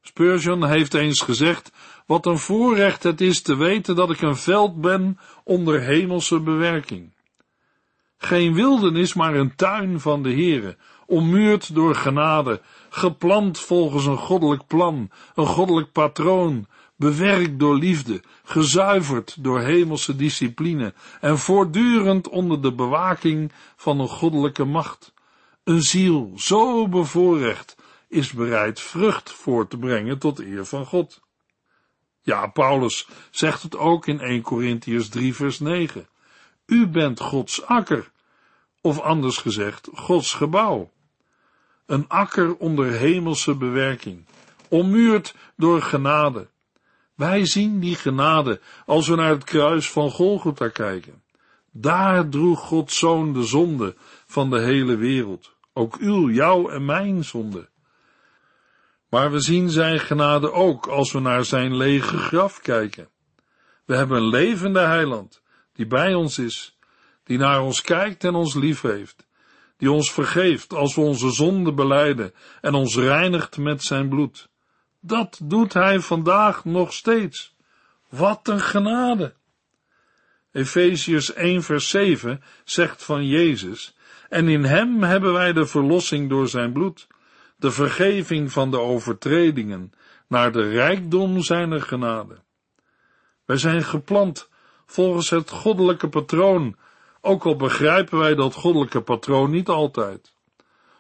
Spurgeon 0.01 0.67
heeft 0.67 0.95
eens 0.95 1.21
gezegd, 1.21 1.73
wat 2.07 2.27
een 2.27 2.39
voorrecht 2.39 3.03
het 3.03 3.21
is 3.21 3.43
te 3.43 3.57
weten 3.57 3.97
dat 3.97 4.11
ik 4.11 4.21
een 4.21 4.37
veld 4.37 4.81
ben 4.81 5.19
onder 5.45 5.81
hemelse 5.81 6.41
bewerking. 6.41 7.15
Geen 8.19 8.55
wildernis, 8.55 9.15
maar 9.15 9.35
een 9.35 9.57
tuin 9.57 10.01
van 10.01 10.23
de 10.23 10.31
Heere, 10.31 10.77
ommuurd 11.07 11.75
door 11.75 11.95
genade, 11.95 12.61
geplant 12.91 13.59
volgens 13.59 14.07
een 14.07 14.19
goddelijk 14.19 14.67
plan, 14.67 15.11
een 15.35 15.47
goddelijk 15.47 15.93
patroon, 15.93 16.67
bewerkt 16.97 17.59
door 17.59 17.77
liefde, 17.77 18.23
gezuiverd 18.45 19.37
door 19.45 19.61
hemelse 19.61 20.17
discipline 20.17 20.95
en 21.21 21.39
voortdurend 21.39 22.29
onder 22.29 22.63
de 22.63 22.75
bewaking 22.75 23.53
van 23.77 24.01
een 24.01 24.09
goddelijke 24.09 24.65
macht. 24.65 25.13
Een 25.65 25.83
ziel 25.83 26.33
zo 26.37 26.89
bevoorrecht 26.89 27.77
is 28.09 28.33
bereid 28.33 28.81
vrucht 28.81 29.31
voor 29.31 29.69
te 29.69 29.79
brengen 29.79 30.19
tot 30.19 30.39
eer 30.39 30.65
van 30.65 30.87
God. 30.87 31.21
Ja, 32.23 32.47
Paulus 32.47 33.09
zegt 33.31 33.63
het 33.63 33.77
ook 33.77 34.07
in 34.07 34.21
1 34.21 34.43
Corinthians 34.43 35.09
3 35.09 35.35
vers 35.35 35.61
9. 35.61 36.09
U 36.67 36.87
bent 36.87 37.21
Gods 37.21 37.65
akker, 37.65 38.11
of 38.81 39.01
anders 39.01 39.37
gezegd, 39.37 39.89
Gods 39.95 40.35
gebouw. 40.35 40.91
Een 41.87 42.09
akker 42.09 42.57
onder 42.57 42.93
hemelse 42.93 43.55
bewerking, 43.55 44.25
ommuurd 44.69 45.35
door 45.57 45.83
genade, 45.83 46.49
wij 47.15 47.47
zien 47.47 47.81
die 47.81 47.95
genade 47.95 48.61
als 48.87 49.09
we 49.09 49.15
naar 49.15 49.31
het 49.31 49.45
kruis 49.45 49.91
van 49.91 50.11
Golgotha 50.11 50.69
kijken. 50.69 51.23
Daar 51.71 52.29
droeg 52.29 52.61
Gods 52.61 52.99
Zoon 52.99 53.33
de 53.33 53.43
zonde 53.43 53.97
van 54.33 54.51
de 54.51 54.61
hele 54.61 54.97
wereld, 54.97 55.57
ook 55.73 55.97
uw, 55.97 56.31
jouw 56.31 56.69
en 56.69 56.85
mijn 56.85 57.25
zonde. 57.25 57.69
Maar 59.09 59.33
we 59.33 59.41
zien 59.41 59.71
zijn 59.71 60.01
genade 60.01 60.53
ook 60.53 60.87
als 60.87 61.13
we 61.13 61.21
naar 61.21 61.45
zijn 61.45 61.77
lege 61.77 62.17
graf 62.17 62.61
kijken. 62.61 63.09
We 63.85 63.97
hebben 63.97 64.17
een 64.17 64.29
levende 64.29 64.81
heiland, 64.81 65.43
die 65.73 65.87
bij 65.87 66.15
ons 66.15 66.39
is, 66.39 66.79
die 67.25 67.39
naar 67.39 67.61
ons 67.61 67.81
kijkt 67.81 68.25
en 68.25 68.35
ons 68.35 68.55
lief 68.55 68.81
heeft, 68.81 69.27
die 69.77 69.91
ons 69.91 70.13
vergeeft 70.13 70.73
als 70.73 70.95
we 70.95 71.01
onze 71.01 71.31
zonde 71.31 71.73
beleiden 71.73 72.35
en 72.61 72.75
ons 72.75 72.97
reinigt 72.97 73.57
met 73.57 73.83
zijn 73.83 74.09
bloed. 74.09 74.49
Dat 75.01 75.41
doet 75.43 75.73
hij 75.73 76.01
vandaag 76.01 76.65
nog 76.65 76.93
steeds. 76.93 77.55
Wat 78.09 78.49
een 78.49 78.61
genade! 78.61 79.35
Efeziërs 80.53 81.33
1 81.33 81.63
vers 81.63 81.89
7 81.89 82.43
zegt 82.65 83.05
van 83.05 83.27
Jezus, 83.27 83.95
en 84.33 84.49
in 84.49 84.65
hem 84.65 85.03
hebben 85.03 85.33
wij 85.33 85.53
de 85.53 85.67
verlossing 85.67 86.29
door 86.29 86.49
zijn 86.49 86.73
bloed, 86.73 87.07
de 87.57 87.71
vergeving 87.71 88.53
van 88.53 88.71
de 88.71 88.79
overtredingen, 88.79 89.93
naar 90.29 90.53
de 90.53 90.69
rijkdom 90.69 91.43
zijner 91.43 91.83
genade. 91.83 92.39
Wij 93.45 93.57
zijn 93.57 93.83
geplant 93.83 94.49
volgens 94.87 95.31
het 95.31 95.51
goddelijke 95.51 96.09
patroon, 96.09 96.77
ook 97.21 97.45
al 97.45 97.57
begrijpen 97.57 98.19
wij 98.19 98.35
dat 98.35 98.55
goddelijke 98.55 99.03
patroon 99.03 99.51
niet 99.51 99.69
altijd. 99.69 100.35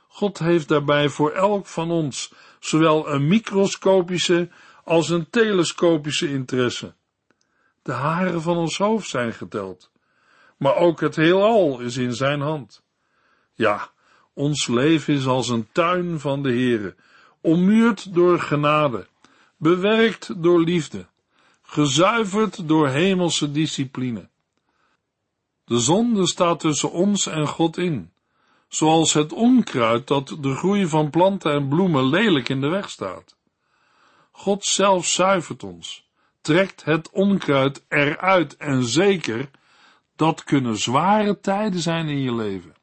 God 0.08 0.38
heeft 0.38 0.68
daarbij 0.68 1.08
voor 1.08 1.30
elk 1.30 1.66
van 1.66 1.90
ons 1.90 2.32
zowel 2.60 3.08
een 3.08 3.26
microscopische 3.26 4.48
als 4.84 5.08
een 5.08 5.30
telescopische 5.30 6.28
interesse. 6.28 6.94
De 7.82 7.92
haren 7.92 8.42
van 8.42 8.56
ons 8.56 8.78
hoofd 8.78 9.08
zijn 9.08 9.32
geteld, 9.32 9.90
maar 10.56 10.76
ook 10.76 11.00
het 11.00 11.16
heelal 11.16 11.80
is 11.80 11.96
in 11.96 12.14
zijn 12.14 12.40
hand. 12.40 12.82
Ja, 13.54 13.90
ons 14.32 14.66
leven 14.66 15.14
is 15.14 15.26
als 15.26 15.48
een 15.48 15.68
tuin 15.72 16.20
van 16.20 16.42
de 16.42 16.48
Heere, 16.48 16.94
ommuurd 17.40 18.14
door 18.14 18.40
genade, 18.40 19.06
bewerkt 19.56 20.42
door 20.42 20.60
liefde, 20.60 21.06
gezuiverd 21.62 22.68
door 22.68 22.88
hemelse 22.88 23.50
discipline. 23.50 24.28
De 25.64 25.78
zonde 25.78 26.26
staat 26.26 26.60
tussen 26.60 26.92
ons 26.92 27.26
en 27.26 27.46
God 27.46 27.76
in, 27.76 28.12
zoals 28.68 29.12
het 29.12 29.32
onkruid 29.32 30.06
dat 30.06 30.36
de 30.40 30.54
groei 30.54 30.86
van 30.86 31.10
planten 31.10 31.52
en 31.52 31.68
bloemen 31.68 32.04
lelijk 32.08 32.48
in 32.48 32.60
de 32.60 32.68
weg 32.68 32.90
staat. 32.90 33.36
God 34.30 34.64
zelf 34.64 35.06
zuivert 35.06 35.62
ons, 35.62 36.08
trekt 36.40 36.84
het 36.84 37.10
onkruid 37.10 37.84
eruit 37.88 38.56
en 38.56 38.84
zeker, 38.84 39.50
dat 40.16 40.44
kunnen 40.44 40.76
zware 40.76 41.40
tijden 41.40 41.80
zijn 41.80 42.08
in 42.08 42.18
je 42.18 42.34
leven. 42.34 42.74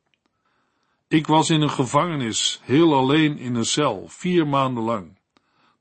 Ik 1.10 1.28
was 1.28 1.50
in 1.50 1.62
een 1.62 1.70
gevangenis, 1.70 2.60
heel 2.64 2.94
alleen 2.94 3.38
in 3.38 3.56
een 3.56 3.66
cel, 3.66 4.08
vier 4.08 4.48
maanden 4.48 4.84
lang. 4.84 5.18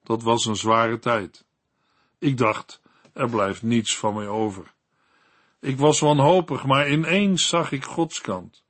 Dat 0.02 0.22
was 0.22 0.44
een 0.44 0.56
zware 0.56 0.98
tijd. 0.98 1.44
Ik 2.18 2.36
dacht, 2.36 2.80
er 3.12 3.28
blijft 3.28 3.62
niets 3.62 3.96
van 3.96 4.14
mij 4.14 4.28
over. 4.28 4.74
Ik 5.60 5.78
was 5.78 6.00
wanhopig, 6.00 6.64
maar 6.64 6.90
ineens 6.90 7.48
zag 7.48 7.72
ik 7.72 7.84
Gods 7.84 8.20
kant. 8.20 8.64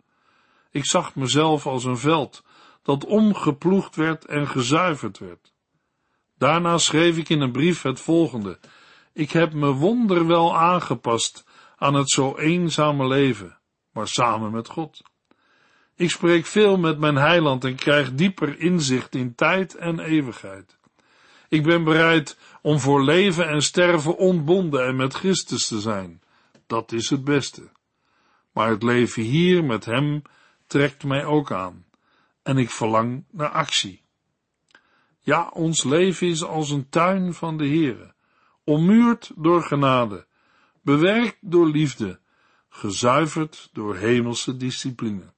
Ik 0.70 0.84
zag 0.84 1.14
mezelf 1.14 1.66
als 1.66 1.84
een 1.84 1.98
veld 1.98 2.44
dat 2.82 3.04
omgeploegd 3.04 3.96
werd 3.96 4.24
en 4.24 4.48
gezuiverd 4.48 5.18
werd. 5.18 5.52
Daarna 6.38 6.78
schreef 6.78 7.16
ik 7.16 7.28
in 7.28 7.40
een 7.40 7.52
brief 7.52 7.82
het 7.82 8.00
volgende. 8.00 8.58
Ik 9.12 9.30
heb 9.30 9.52
me 9.52 9.72
wonderwel 9.72 10.56
aangepast 10.56 11.44
aan 11.76 11.94
het 11.94 12.10
zo 12.10 12.36
eenzame 12.36 13.06
leven, 13.06 13.58
maar 13.92 14.08
samen 14.08 14.50
met 14.50 14.68
God. 14.68 15.02
Ik 15.98 16.10
spreek 16.10 16.46
veel 16.46 16.76
met 16.76 16.98
mijn 16.98 17.16
heiland 17.16 17.64
en 17.64 17.74
krijg 17.74 18.14
dieper 18.14 18.60
inzicht 18.60 19.14
in 19.14 19.34
tijd 19.34 19.74
en 19.74 19.98
eeuwigheid. 19.98 20.78
Ik 21.48 21.62
ben 21.62 21.84
bereid 21.84 22.38
om 22.62 22.78
voor 22.78 23.04
leven 23.04 23.48
en 23.48 23.62
sterven 23.62 24.16
ontbonden 24.16 24.86
en 24.86 24.96
met 24.96 25.14
Christus 25.14 25.66
te 25.66 25.80
zijn. 25.80 26.22
Dat 26.66 26.92
is 26.92 27.10
het 27.10 27.24
beste. 27.24 27.68
Maar 28.52 28.70
het 28.70 28.82
leven 28.82 29.22
hier 29.22 29.64
met 29.64 29.84
Hem 29.84 30.22
trekt 30.66 31.04
mij 31.04 31.24
ook 31.24 31.52
aan. 31.52 31.84
En 32.42 32.56
ik 32.56 32.70
verlang 32.70 33.24
naar 33.30 33.50
actie. 33.50 34.02
Ja, 35.20 35.48
ons 35.52 35.84
leven 35.84 36.26
is 36.28 36.44
als 36.44 36.70
een 36.70 36.88
tuin 36.88 37.34
van 37.34 37.56
de 37.56 37.66
Heere, 37.66 38.14
ommuurd 38.64 39.32
door 39.36 39.62
genade, 39.62 40.26
bewerkt 40.82 41.36
door 41.40 41.68
liefde, 41.68 42.18
gezuiverd 42.68 43.70
door 43.72 43.96
hemelse 43.96 44.56
discipline. 44.56 45.36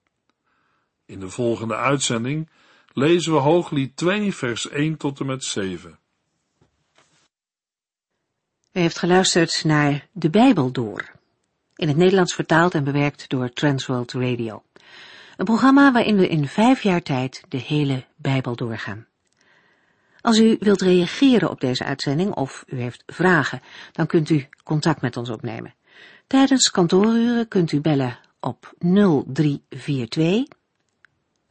In 1.11 1.19
de 1.19 1.29
volgende 1.29 1.75
uitzending 1.75 2.49
lezen 2.93 3.33
we 3.33 3.39
Hooglied 3.39 3.95
2, 3.95 4.33
vers 4.33 4.69
1 4.69 4.97
tot 4.97 5.19
en 5.19 5.25
met 5.25 5.43
7. 5.43 5.99
U 8.71 8.79
heeft 8.79 8.97
geluisterd 8.97 9.63
naar 9.63 10.07
De 10.11 10.29
Bijbel 10.29 10.71
Door, 10.71 11.11
in 11.75 11.87
het 11.87 11.97
Nederlands 11.97 12.33
vertaald 12.33 12.73
en 12.73 12.83
bewerkt 12.83 13.29
door 13.29 13.53
Transworld 13.53 14.11
Radio. 14.11 14.63
Een 15.37 15.45
programma 15.45 15.91
waarin 15.91 16.15
we 16.17 16.27
in 16.27 16.47
vijf 16.47 16.83
jaar 16.83 17.01
tijd 17.01 17.43
de 17.49 17.57
hele 17.57 18.05
Bijbel 18.15 18.55
doorgaan. 18.55 19.07
Als 20.21 20.39
u 20.39 20.57
wilt 20.59 20.81
reageren 20.81 21.49
op 21.49 21.59
deze 21.59 21.83
uitzending 21.83 22.33
of 22.33 22.63
u 22.67 22.79
heeft 22.79 23.03
vragen, 23.05 23.61
dan 23.91 24.07
kunt 24.07 24.29
u 24.29 24.47
contact 24.63 25.01
met 25.01 25.17
ons 25.17 25.29
opnemen. 25.29 25.73
Tijdens 26.27 26.71
kantooruren 26.71 27.47
kunt 27.47 27.71
u 27.71 27.81
bellen 27.81 28.19
op 28.39 28.73
0342 28.79 30.59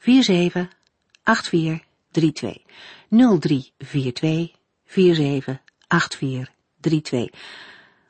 478432 0.01 2.63
0342 3.09 4.53
478432. 4.85 7.31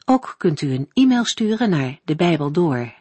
Ook 0.05 0.35
kunt 0.39 0.61
u 0.61 0.73
een 0.73 0.91
e-mail 0.93 1.25
sturen 1.25 1.71
naar 1.71 1.99
de 2.05 2.17
Bijbel 2.17 2.53
door 2.53 2.95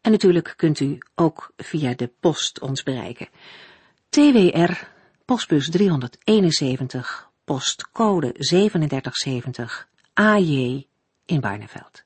en 0.00 0.10
natuurlijk 0.10 0.54
kunt 0.56 0.80
u 0.80 0.98
ook 1.14 1.52
via 1.56 1.94
de 1.94 2.10
post 2.20 2.60
ons 2.60 2.82
bereiken. 2.82 3.28
TWR, 4.08 4.72
postbus 5.24 5.70
371, 5.70 7.30
postcode 7.44 8.32
3770, 8.32 9.88
AJ 10.14 10.86
in 11.26 11.40
Barneveld. 11.40 12.05